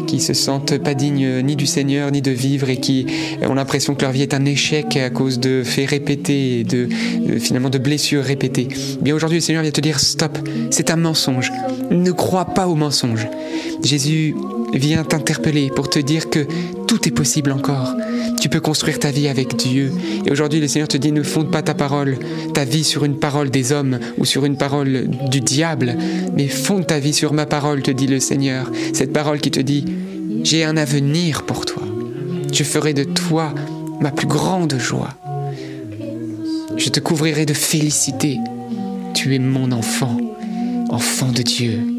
qui 0.07 0.21
se 0.21 0.35
sentent 0.35 0.79
pas 0.79 0.95
dignes 0.95 1.41
ni 1.43 1.57
du 1.57 1.67
Seigneur 1.67 2.11
ni 2.11 2.23
de 2.23 2.31
vivre 2.31 2.69
et 2.69 2.77
qui 2.77 3.07
ont 3.43 3.55
l'impression 3.55 3.95
que 3.95 4.03
leur 4.03 4.13
vie 4.13 4.23
est 4.23 4.35
un 4.35 4.45
échec 4.45 4.97
à 4.97 5.11
cause 5.11 5.41
de 5.41 5.63
faits 5.65 5.91
répétés 5.91 6.61
et 6.61 6.65
de, 6.65 6.89
de 7.27 7.39
finalement 7.39 7.71
de 7.71 7.79
blessures 7.79 8.23
répétées. 8.23 8.69
Bien 9.01 9.15
aujourd'hui 9.15 9.39
le 9.39 9.43
Seigneur 9.43 9.63
vient 9.63 9.73
te 9.73 9.81
dire 9.81 10.01
stop, 10.01 10.39
c'est 10.71 10.91
un 10.91 10.97
mensonge. 10.97 11.51
Ne 11.91 12.13
crois 12.13 12.47
pas 12.47 12.69
au 12.69 12.75
mensonge. 12.75 13.27
Jésus 13.83 14.35
vient 14.73 15.05
t'interpeller 15.05 15.71
pour 15.75 15.89
te 15.89 15.99
dire 15.99 16.31
que 16.31 16.47
tout 16.87 17.09
est 17.09 17.13
possible 17.13 17.53
encore. 17.53 17.95
Tu 18.41 18.49
peux 18.49 18.61
construire 18.61 18.99
ta 18.99 19.11
vie 19.11 19.29
avec 19.29 19.57
Dieu. 19.57 19.93
Et 20.27 20.31
aujourd'hui, 20.31 20.61
le 20.61 20.69
Seigneur 20.69 20.89
te 20.89 20.97
dit, 20.97 21.13
ne 21.13 21.23
fonde 21.23 21.51
pas 21.51 21.63
ta 21.63 21.75
parole, 21.75 22.19
ta 22.53 22.65
vie 22.65 22.85
sur 22.85 23.04
une 23.05 23.19
parole 23.19 23.51
des 23.51 23.73
hommes 23.73 23.99
ou 24.19 24.25
sur 24.25 24.45
une 24.45 24.57
parole 24.57 25.09
du 25.31 25.41
diable, 25.41 25.97
mais 26.35 26.49
fonde 26.49 26.87
ta 26.87 26.99
vie 26.99 27.13
sur 27.13 27.33
ma 27.33 27.47
parole, 27.47 27.83
te 27.83 27.91
dit 27.91 28.07
le 28.07 28.21
Seigneur. 28.21 28.71
Cette 28.93 29.13
parole 29.13 29.41
qui 29.41 29.51
te 29.51 29.61
dit, 29.61 29.85
j'ai 30.43 30.65
un 30.65 30.77
avenir 30.77 31.45
pour 31.45 31.65
toi. 31.65 31.83
Je 32.53 32.65
ferai 32.65 32.95
de 32.95 33.05
toi 33.05 33.55
ma 34.01 34.11
plus 34.11 34.27
grande 34.27 34.79
joie. 34.79 35.11
Je 36.77 36.89
te 36.89 37.01
couvrirai 37.01 37.47
de 37.47 37.55
félicité. 37.55 38.39
Tu 39.15 39.35
es 39.35 39.39
mon 39.39 39.73
enfant, 39.73 40.17
enfant 40.91 41.31
de 41.31 41.43
Dieu 41.43 41.94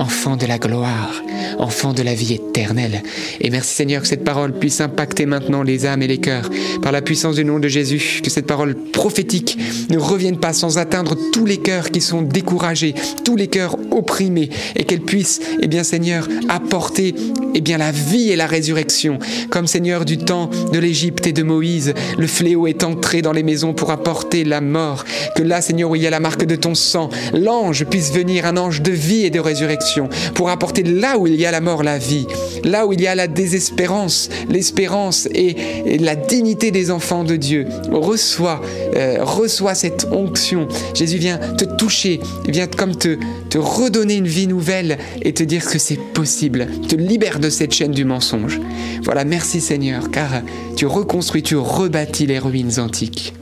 enfant 0.00 0.36
de 0.36 0.46
la 0.46 0.58
gloire, 0.58 1.22
enfant 1.58 1.92
de 1.92 2.02
la 2.02 2.14
vie 2.14 2.32
éternelle. 2.32 3.02
Et 3.40 3.50
merci 3.50 3.74
Seigneur 3.74 4.00
que 4.00 4.08
cette 4.08 4.24
parole 4.24 4.58
puisse 4.58 4.80
impacter 4.80 5.26
maintenant 5.26 5.62
les 5.62 5.84
âmes 5.84 6.00
et 6.00 6.06
les 6.06 6.18
cœurs 6.18 6.48
par 6.80 6.90
la 6.90 7.02
puissance 7.02 7.36
du 7.36 7.44
nom 7.44 7.58
de 7.58 7.68
Jésus, 7.68 8.20
que 8.24 8.30
cette 8.30 8.46
parole 8.46 8.74
prophétique 8.74 9.58
ne 9.90 9.98
revienne 9.98 10.38
pas 10.38 10.54
sans 10.54 10.78
atteindre 10.78 11.16
tous 11.32 11.44
les 11.44 11.58
cœurs 11.58 11.90
qui 11.90 12.00
sont 12.00 12.22
découragés, 12.22 12.94
tous 13.24 13.36
les 13.36 13.48
cœurs 13.48 13.76
opprimés, 13.90 14.48
et 14.74 14.84
qu'elle 14.84 15.02
puisse, 15.02 15.40
eh 15.60 15.68
bien 15.68 15.84
Seigneur, 15.84 16.26
apporter 16.48 17.14
eh 17.54 17.60
bien 17.60 17.76
la 17.76 17.92
vie 17.92 18.30
et 18.30 18.36
la 18.36 18.46
résurrection, 18.46 19.18
comme 19.50 19.66
Seigneur 19.66 20.06
du 20.06 20.16
temps 20.16 20.48
de 20.72 20.78
l'Égypte 20.78 21.26
et 21.26 21.32
de 21.32 21.42
Moïse, 21.42 21.92
le 22.16 22.26
fléau 22.26 22.66
est 22.66 22.84
entré 22.84 23.20
dans 23.20 23.32
les 23.32 23.42
maisons 23.42 23.74
pour 23.74 23.90
apporter 23.90 24.44
la 24.44 24.62
mort, 24.62 25.04
que 25.36 25.42
là 25.42 25.60
Seigneur 25.60 25.90
où 25.90 25.96
il 25.96 26.02
y 26.02 26.06
a 26.06 26.10
la 26.10 26.20
marque 26.20 26.44
de 26.44 26.56
ton 26.56 26.74
sang, 26.74 27.10
l'ange 27.34 27.84
puisse 27.84 28.12
venir, 28.12 28.46
un 28.46 28.56
ange 28.56 28.80
de 28.80 28.92
vie 28.92 29.26
et 29.26 29.30
de 29.30 29.40
résurrection, 29.40 29.89
pour 30.34 30.50
apporter 30.50 30.82
là 30.82 31.18
où 31.18 31.26
il 31.26 31.34
y 31.34 31.46
a 31.46 31.50
la 31.50 31.60
mort 31.60 31.82
la 31.82 31.98
vie, 31.98 32.26
là 32.64 32.86
où 32.86 32.92
il 32.92 33.00
y 33.00 33.06
a 33.06 33.14
la 33.14 33.26
désespérance, 33.26 34.28
l'espérance 34.48 35.28
et, 35.34 35.56
la 35.98 36.16
dignité 36.16 36.70
des 36.70 36.90
enfants 36.90 37.24
de 37.24 37.36
Dieu. 37.36 37.66
Reçois, 37.90 38.60
euh, 38.96 39.18
reçois 39.20 39.74
cette 39.74 40.06
onction. 40.12 40.68
Jésus 40.94 41.18
vient 41.18 41.38
te 41.38 41.64
toucher, 41.64 42.20
vient 42.48 42.66
comme 42.66 42.96
te, 42.96 43.18
te 43.48 43.58
redonner 43.58 44.14
une 44.14 44.28
vie 44.28 44.46
nouvelle 44.46 44.98
et 45.22 45.32
te 45.32 45.42
dire 45.42 45.66
que 45.66 45.78
c'est 45.78 45.98
possible, 46.14 46.68
te 46.88 46.96
libère 46.96 47.40
de 47.40 47.50
cette 47.50 47.72
chaîne 47.72 47.92
du 47.92 48.04
mensonge. 48.04 48.60
Voilà, 49.04 49.24
merci 49.24 49.60
Seigneur, 49.60 50.10
car 50.10 50.42
tu 50.76 50.86
reconstruis, 50.86 51.42
tu 51.42 51.56
rebâtis 51.56 52.26
les 52.26 52.38
ruines 52.38 52.78
antiques. 52.78 53.34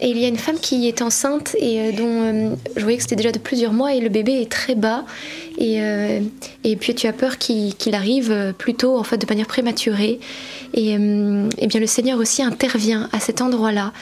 Et, 0.00 0.10
il 0.10 0.18
y 0.18 0.24
a 0.24 0.28
une 0.28 0.38
femme 0.38 0.58
qui 0.58 0.88
est 0.88 1.02
enceinte 1.02 1.56
et 1.58 1.80
euh, 1.80 1.92
dont 1.92 2.22
euh, 2.22 2.56
je 2.76 2.82
voyais 2.82 2.96
que 2.96 3.02
c'était 3.02 3.16
déjà 3.16 3.32
de 3.32 3.38
plusieurs 3.38 3.72
mois 3.72 3.94
et 3.94 4.00
le 4.00 4.08
bébé 4.08 4.40
est 4.40 4.50
très 4.50 4.74
bas. 4.74 5.04
Et, 5.58 5.80
euh, 5.80 6.20
et 6.64 6.76
puis 6.76 6.94
tu 6.94 7.06
as 7.06 7.12
peur 7.12 7.38
qu'il 7.38 7.74
qu'il 7.74 7.94
arrive 7.94 8.54
plutôt 8.58 8.98
en 8.98 9.02
fait 9.02 9.18
de 9.18 9.26
manière 9.26 9.46
prématurée. 9.46 10.20
Et, 10.74 10.96
euh, 10.96 11.48
et 11.58 11.66
bien 11.66 11.80
le 11.80 11.86
Seigneur 11.86 12.18
aussi 12.18 12.42
intervient 12.42 13.08
à 13.12 13.20
cet 13.20 13.40
endroit-là. 13.40 13.92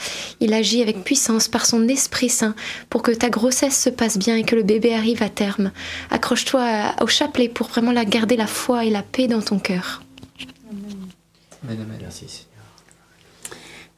Il 0.41 0.53
agit 0.53 0.83
avec 0.83 1.05
puissance 1.05 1.49
par 1.49 1.67
son 1.67 1.89
Esprit 1.89 2.29
Saint 2.29 2.55
pour 2.91 3.03
que 3.03 3.13
ta 3.13 3.31
grossesse 3.31 3.81
se 3.81 3.91
passe 3.91 4.19
bien 4.19 4.37
et 4.37 4.43
que 4.43 4.57
le 4.57 4.63
bébé 4.63 4.95
arrive 4.95 5.23
à 5.23 5.29
terme. 5.29 5.71
Accroche-toi 6.11 6.95
au 7.01 7.07
chapelet 7.07 7.49
pour 7.49 7.69
vraiment 7.69 7.93
la 7.93 8.05
garder 8.05 8.37
la 8.37 8.47
foi 8.47 8.85
et 8.85 8.91
la 8.91 9.03
paix 9.03 9.29
dans 9.29 9.43
ton 9.43 9.59
cœur. 9.59 10.03
Amen, 11.63 11.81
amen. 11.81 11.99
Merci 12.01 12.47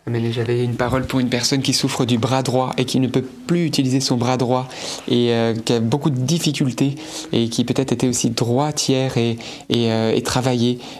Et 0.08 0.32
J'avais 0.32 0.62
une 0.62 0.76
parole 0.76 1.04
pour 1.04 1.18
une 1.18 1.28
personne 1.28 1.62
qui 1.62 1.72
souffre 1.72 2.04
du 2.04 2.16
bras 2.16 2.44
droit 2.44 2.72
et 2.78 2.84
qui 2.84 3.00
ne 3.00 3.08
peut 3.08 3.24
plus 3.24 3.66
utiliser 3.66 3.98
son 3.98 4.16
bras 4.16 4.36
droit 4.36 4.68
et 5.08 5.32
euh, 5.32 5.52
qui 5.52 5.72
a 5.72 5.80
beaucoup 5.80 6.10
de 6.10 6.20
difficultés 6.20 6.94
et 7.32 7.48
qui 7.48 7.64
peut-être 7.64 7.90
était 7.90 8.06
aussi 8.06 8.30
droitière 8.30 9.18
et, 9.18 9.36
et, 9.68 9.90
euh, 9.90 10.16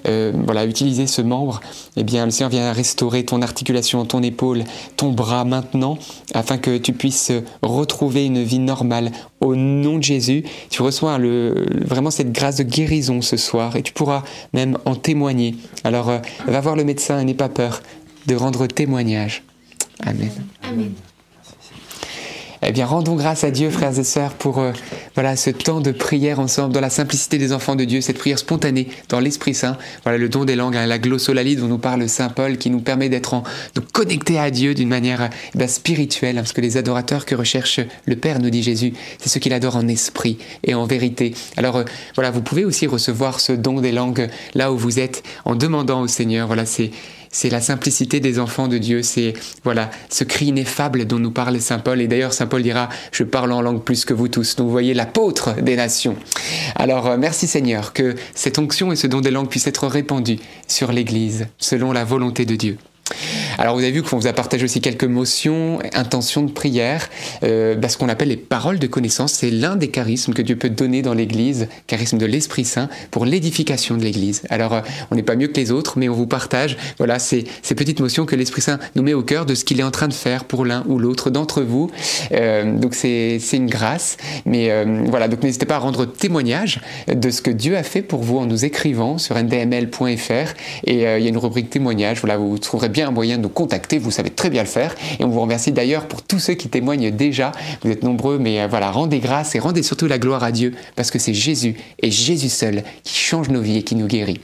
euh, 0.09 0.33
voilà, 0.45 0.67
utiliser 0.67 1.07
ce 1.07 1.23
membre. 1.23 1.61
Eh 1.97 2.03
bien, 2.03 2.25
le 2.25 2.33
Seigneur 2.33 2.51
vient 2.51 2.73
restaurer 2.73 3.25
ton 3.25 3.43
articulation, 3.43 4.05
ton 4.07 4.25
épaule, 4.25 4.65
ton 4.97 5.13
bras 5.13 5.45
maintenant, 5.45 5.99
afin 6.35 6.59
que 6.59 6.77
tu 6.77 6.93
puisses 6.93 7.31
retrouver 7.63 8.27
une 8.27 8.43
vie 8.43 8.59
normale. 8.59 9.13
Au 9.41 9.55
nom 9.55 9.99
de 9.99 10.03
Jésus, 10.03 10.43
tu 10.71 10.83
reçois 10.83 11.19
vraiment 11.85 12.11
cette 12.11 12.33
grâce 12.33 12.57
de 12.57 12.65
guérison 12.65 13.21
ce 13.23 13.37
soir 13.37 13.77
et 13.77 13.83
tu 13.83 13.93
pourras 13.93 14.25
même 14.53 14.79
en 14.85 14.97
témoigner. 14.97 15.55
Alors, 15.85 16.09
euh, 16.09 16.19
va 16.49 16.61
voir 16.61 16.75
le 16.75 16.83
médecin 16.83 17.21
et 17.21 17.25
n'aie 17.25 17.35
pas 17.35 17.49
peur 17.49 17.83
de 18.27 18.35
rendre 18.35 18.66
témoignage. 18.66 19.43
Amen. 20.01 20.31
Amen. 20.62 20.93
Eh 22.68 22.72
bien, 22.72 22.87
rendons 22.87 23.14
grâce 23.14 23.45
à 23.45 23.51
Dieu, 23.51 23.70
frères 23.70 23.97
et 23.97 24.05
sœurs, 24.05 24.33
pour 24.33 24.59
euh, 24.59 24.72
voilà 25.14 25.37
ce 25.37 25.51
temps 25.51 25.81
de 25.81 25.93
prière 25.93 26.41
ensemble, 26.41 26.74
dans 26.74 26.81
la 26.81 26.91
simplicité 26.91 27.39
des 27.39 27.53
enfants 27.53 27.77
de 27.77 27.85
Dieu, 27.85 28.01
cette 28.01 28.18
prière 28.18 28.39
spontanée 28.39 28.89
dans 29.09 29.20
l'Esprit 29.20 29.55
Saint. 29.55 29.77
Voilà 30.05 30.18
le 30.18 30.29
don 30.29 30.45
des 30.45 30.57
langues, 30.57 30.77
hein, 30.77 30.87
la 30.87 30.99
glossolalie 30.99 31.55
dont 31.55 31.68
nous 31.68 31.79
parle 31.79 32.09
Saint 32.09 32.29
Paul, 32.29 32.57
qui 32.57 32.70
nous 32.70 32.81
permet 32.81 33.09
d'être 33.09 33.43
connecter 33.93 34.39
à 34.39 34.51
Dieu 34.51 34.74
d'une 34.74 34.89
manière 34.89 35.22
euh, 35.22 35.29
eh 35.55 35.59
bien, 35.59 35.68
spirituelle, 35.68 36.39
hein, 36.39 36.41
parce 36.41 36.53
que 36.53 36.61
les 36.61 36.77
adorateurs 36.77 37.24
que 37.24 37.35
recherche 37.35 37.79
le 38.05 38.16
Père, 38.16 38.41
nous 38.41 38.51
dit 38.51 38.62
Jésus, 38.62 38.95
c'est 39.18 39.29
ceux 39.29 39.39
qu'il 39.39 39.53
adore 39.53 39.77
en 39.77 39.87
esprit 39.87 40.39
et 40.64 40.74
en 40.74 40.87
vérité. 40.87 41.35
Alors 41.57 41.77
euh, 41.77 41.85
voilà, 42.14 42.31
vous 42.31 42.43
pouvez 42.43 42.64
aussi 42.64 42.87
recevoir 42.87 43.39
ce 43.39 43.53
don 43.53 43.81
des 43.81 43.93
langues 43.93 44.29
là 44.55 44.72
où 44.72 44.79
vous 44.79 44.99
êtes, 44.99 45.22
en 45.45 45.55
demandant 45.55 46.01
au 46.01 46.09
Seigneur. 46.09 46.47
Voilà, 46.47 46.66
c'est 46.66 46.91
c'est 47.31 47.51
la 47.51 47.61
simplicité 47.61 48.20
des 48.20 48.39
enfants 48.39 48.68
de 48.68 48.79
Dieu, 48.79 49.03
c'est 49.03 49.35
voilà 49.64 49.91
ce 50.11 50.24
cri 50.24 50.47
ineffable 50.47 51.05
dont 51.07 51.18
nous 51.18 51.31
parle 51.31 51.61
Saint 51.61 51.79
Paul. 51.79 52.01
Et 52.01 52.09
d'ailleurs, 52.09 52.33
Saint 52.33 52.47
Paul 52.47 52.62
dira 52.62 52.89
Je 53.12 53.24
parle 53.24 53.53
en 53.53 53.61
langue 53.61 53.83
plus 53.83 54.05
que 54.05 54.14
vous 54.14 54.29
tous. 54.29 54.57
Donc 54.57 54.66
vous 54.66 54.72
voyez 54.72 54.95
l'apôtre 54.95 55.61
des 55.61 55.77
nations. 55.77 56.16
Alors 56.74 57.07
euh, 57.07 57.16
merci 57.16 57.47
Seigneur 57.47 57.93
que 57.93 58.14
cette 58.35 58.59
onction 58.59 58.93
et 58.93 58.97
ce 58.97 59.07
don 59.07 59.20
des 59.20 59.31
langues 59.31 59.49
puissent 59.49 59.66
être 59.66 59.87
répandus 59.87 60.39
sur 60.66 60.93
l'Église 60.93 61.47
selon 61.59 61.93
la 61.93 62.05
volonté 62.05 62.45
de 62.45 62.57
Dieu. 62.57 62.79
Alors 63.59 63.75
vous 63.75 63.83
avez 63.83 63.93
vu 63.93 64.03
qu'on 64.03 64.19
vous 64.19 64.27
a 64.27 64.33
partagé 64.33 64.65
aussi 64.65 64.81
quelques 64.81 65.05
motions, 65.05 65.79
intentions 65.95 66.43
de 66.43 66.51
prière, 66.51 67.09
euh, 67.43 67.75
bah, 67.75 67.89
ce 67.89 67.97
qu'on 67.97 68.09
appelle 68.09 68.29
les 68.29 68.37
paroles 68.37 68.79
de 68.79 68.87
connaissance. 68.87 69.33
C'est 69.33 69.51
l'un 69.51 69.77
des 69.77 69.89
charismes 69.89 70.35
que 70.35 70.43
Dieu 70.43 70.57
peut 70.57 70.69
donner 70.69 71.03
dans 71.03 71.15
l'Église, 71.15 71.69
charisme 71.87 72.19
de 72.19 72.27
l'Esprit 72.27 72.65
Saint, 72.65 72.89
pour 73.11 73.25
l'édification 73.25 73.97
de 73.97 74.03
l'Église. 74.03 74.43
Alors 74.51 74.75
euh, 74.75 74.81
on 75.11 75.15
n'est 75.15 75.23
pas 75.23 75.37
mieux 75.37 75.49
que 75.49 75.59
les 75.59 75.71
autres, 75.71 75.99
mais 75.99 76.09
on 76.09 76.15
vous 76.15 76.27
partage 76.27 76.77
voilà 76.99 77.19
ces, 77.19 77.45
ces 77.63 77.75
petites 77.75 78.01
motions 78.01 78.27
que 78.27 78.37
l'Esprit 78.37 78.63
Saint 78.63 78.79
nous 78.95 79.03
met 79.03 79.15
au 79.15 79.23
cœur 79.23 79.47
de 79.47 79.55
ce 79.55 79.65
qu'il 79.65 79.81
est 79.81 79.85
en 79.85 79.91
train 79.91 80.09
de 80.09 80.15
faire 80.15 80.45
pour 80.45 80.65
l'un 80.65 80.85
ou 80.87 80.99
l'autre 80.99 81.31
d'entre 81.31 81.63
vous. 81.63 81.91
Euh, 82.33 82.77
donc 82.77 82.95
c'est 82.95 83.39
une 83.53 83.67
grâce, 83.67 84.17
mais 84.45 84.85
voilà. 85.07 85.29
Donc 85.29 85.43
n'hésitez 85.43 85.67
pas 85.67 85.77
à 85.77 85.79
rendre 85.79 86.05
témoignage 86.05 86.81
de 87.09 87.31
ce 87.31 87.41
que 87.41 87.51
Dieu 87.51 87.77
a 87.77 87.83
fait 87.83 88.03
pour 88.03 88.23
vous 88.23 88.39
en 88.39 88.47
nous 88.47 88.65
écrivant 88.65 89.19
sur 89.19 89.37
ndml.fr 89.37 90.55
et 90.85 90.95
il 90.95 91.01
y 91.01 91.07
a 91.07 91.29
une 91.29 91.39
rubrique 91.39 91.71
témoignage. 91.71 92.21
Voilà, 92.21 92.37
vous 92.37 92.59
trouverez 92.59 92.89
un 93.03 93.11
moyen 93.11 93.38
de 93.38 93.42
nous 93.42 93.49
contacter. 93.49 93.99
Vous 93.99 94.11
savez 94.11 94.30
très 94.30 94.51
bien 94.51 94.62
le 94.62 94.68
faire 94.68 94.94
et 95.18 95.24
on 95.24 95.28
vous 95.28 95.40
remercie 95.40 95.72
d'ailleurs 95.72 96.07
pour 96.07 96.22
tous 96.22 96.38
ceux 96.38 96.55
qui 96.55 96.68
témoignent 96.68 97.11
déjà. 97.11 97.53
Vous 97.82 97.90
êtes 97.90 98.03
nombreux, 98.03 98.38
mais 98.38 98.61
euh, 98.61 98.66
voilà, 98.66 98.90
rendez 98.90 99.18
grâce 99.18 99.55
et 99.55 99.59
rendez 99.59 99.82
surtout 99.82 100.07
la 100.07 100.18
gloire 100.18 100.44
à 100.44 100.53
Dieu 100.53 100.74
parce 100.94 101.11
que 101.11 101.18
c'est 101.18 101.34
Jésus 101.34 101.76
et 102.03 102.11
Jésus 102.11 102.49
seul 102.49 102.82
qui 103.03 103.14
change 103.14 103.49
nos 103.49 103.61
vies 103.61 103.78
et 103.78 103.82
qui 103.82 103.94
nous 103.94 104.07
guérit. 104.07 104.40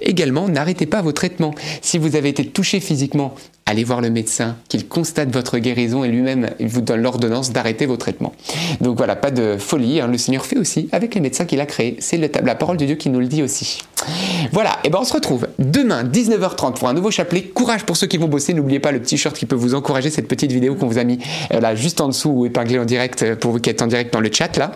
Également, 0.00 0.48
n'arrêtez 0.48 0.86
pas 0.86 1.02
vos 1.02 1.12
traitements. 1.12 1.54
Si 1.82 1.98
vous 1.98 2.16
avez 2.16 2.28
été 2.28 2.46
touché 2.46 2.80
physiquement 2.80 3.34
allez 3.66 3.84
voir 3.84 4.00
le 4.00 4.10
médecin, 4.10 4.56
qu'il 4.68 4.86
constate 4.86 5.30
votre 5.30 5.58
guérison 5.58 6.04
et 6.04 6.08
lui-même 6.08 6.50
vous 6.60 6.80
donne 6.80 7.02
l'ordonnance 7.02 7.52
d'arrêter 7.52 7.86
vos 7.86 7.96
traitements. 7.96 8.32
Donc 8.80 8.96
voilà, 8.96 9.16
pas 9.16 9.32
de 9.32 9.56
folie, 9.58 10.00
hein. 10.00 10.06
le 10.06 10.18
Seigneur 10.18 10.46
fait 10.46 10.56
aussi 10.56 10.88
avec 10.92 11.14
les 11.14 11.20
médecins 11.20 11.44
qu'il 11.44 11.60
a 11.60 11.66
créés. 11.66 11.96
C'est 11.98 12.16
la 12.16 12.54
parole 12.54 12.76
de 12.76 12.84
Dieu 12.84 12.94
qui 12.94 13.10
nous 13.10 13.20
le 13.20 13.26
dit 13.26 13.42
aussi. 13.42 13.82
Voilà, 14.52 14.78
et 14.84 14.90
ben 14.90 14.98
on 15.00 15.04
se 15.04 15.12
retrouve 15.12 15.48
demain 15.58 16.04
19h30 16.04 16.74
pour 16.74 16.88
un 16.88 16.92
nouveau 16.92 17.10
chapelet. 17.10 17.42
Courage 17.42 17.84
pour 17.84 17.96
ceux 17.96 18.06
qui 18.06 18.18
vont 18.18 18.28
bosser, 18.28 18.54
n'oubliez 18.54 18.78
pas 18.78 18.92
le 18.92 19.00
petit 19.00 19.16
shirt 19.16 19.36
qui 19.36 19.46
peut 19.46 19.56
vous 19.56 19.74
encourager, 19.74 20.10
cette 20.10 20.28
petite 20.28 20.52
vidéo 20.52 20.74
qu'on 20.76 20.86
vous 20.86 20.98
a 20.98 21.04
mis 21.04 21.18
euh, 21.52 21.60
là 21.60 21.74
juste 21.74 22.00
en 22.00 22.08
dessous 22.08 22.30
ou 22.30 22.46
épinglée 22.46 22.78
en 22.78 22.84
direct 22.84 23.22
euh, 23.22 23.36
pour 23.36 23.52
vous 23.52 23.58
qui 23.58 23.70
êtes 23.70 23.82
en 23.82 23.86
direct 23.86 24.12
dans 24.12 24.20
le 24.20 24.30
chat 24.32 24.56
là. 24.56 24.72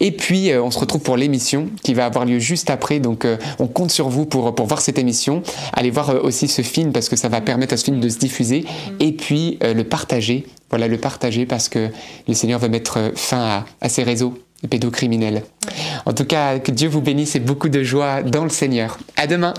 Et 0.00 0.10
puis 0.10 0.50
euh, 0.50 0.62
on 0.62 0.70
se 0.70 0.78
retrouve 0.78 1.02
pour 1.02 1.16
l'émission 1.16 1.68
qui 1.82 1.94
va 1.94 2.06
avoir 2.06 2.24
lieu 2.24 2.38
juste 2.38 2.70
après, 2.70 2.98
donc 2.98 3.26
on 3.58 3.66
compte 3.66 3.90
sur 3.90 4.08
vous 4.08 4.26
pour, 4.26 4.54
pour 4.54 4.66
voir 4.66 4.80
cette 4.80 4.98
émission. 4.98 5.42
Allez 5.72 5.90
voir 5.90 6.24
aussi 6.24 6.48
ce 6.48 6.62
film 6.62 6.92
parce 6.92 7.08
que 7.08 7.16
ça 7.16 7.28
va 7.28 7.40
permettre 7.40 7.74
à 7.74 7.76
ce 7.76 7.84
film 7.84 8.00
de 8.00 8.08
se 8.08 8.18
diffuser 8.24 8.64
et 9.00 9.12
puis 9.12 9.58
le 9.62 9.82
partager. 9.82 10.46
Voilà, 10.70 10.88
le 10.88 10.98
partager 10.98 11.46
parce 11.46 11.68
que 11.68 11.90
le 12.26 12.34
Seigneur 12.34 12.58
va 12.58 12.68
mettre 12.68 13.12
fin 13.14 13.64
à, 13.80 13.88
ces 13.88 14.02
réseaux 14.02 14.38
pédocriminels. 14.68 15.42
En 16.06 16.12
tout 16.12 16.24
cas, 16.24 16.58
que 16.58 16.72
Dieu 16.72 16.88
vous 16.88 17.00
bénisse 17.00 17.36
et 17.36 17.40
beaucoup 17.40 17.68
de 17.68 17.82
joie 17.82 18.22
dans 18.22 18.44
le 18.44 18.50
Seigneur. 18.50 18.98
À 19.16 19.26
demain. 19.26 19.54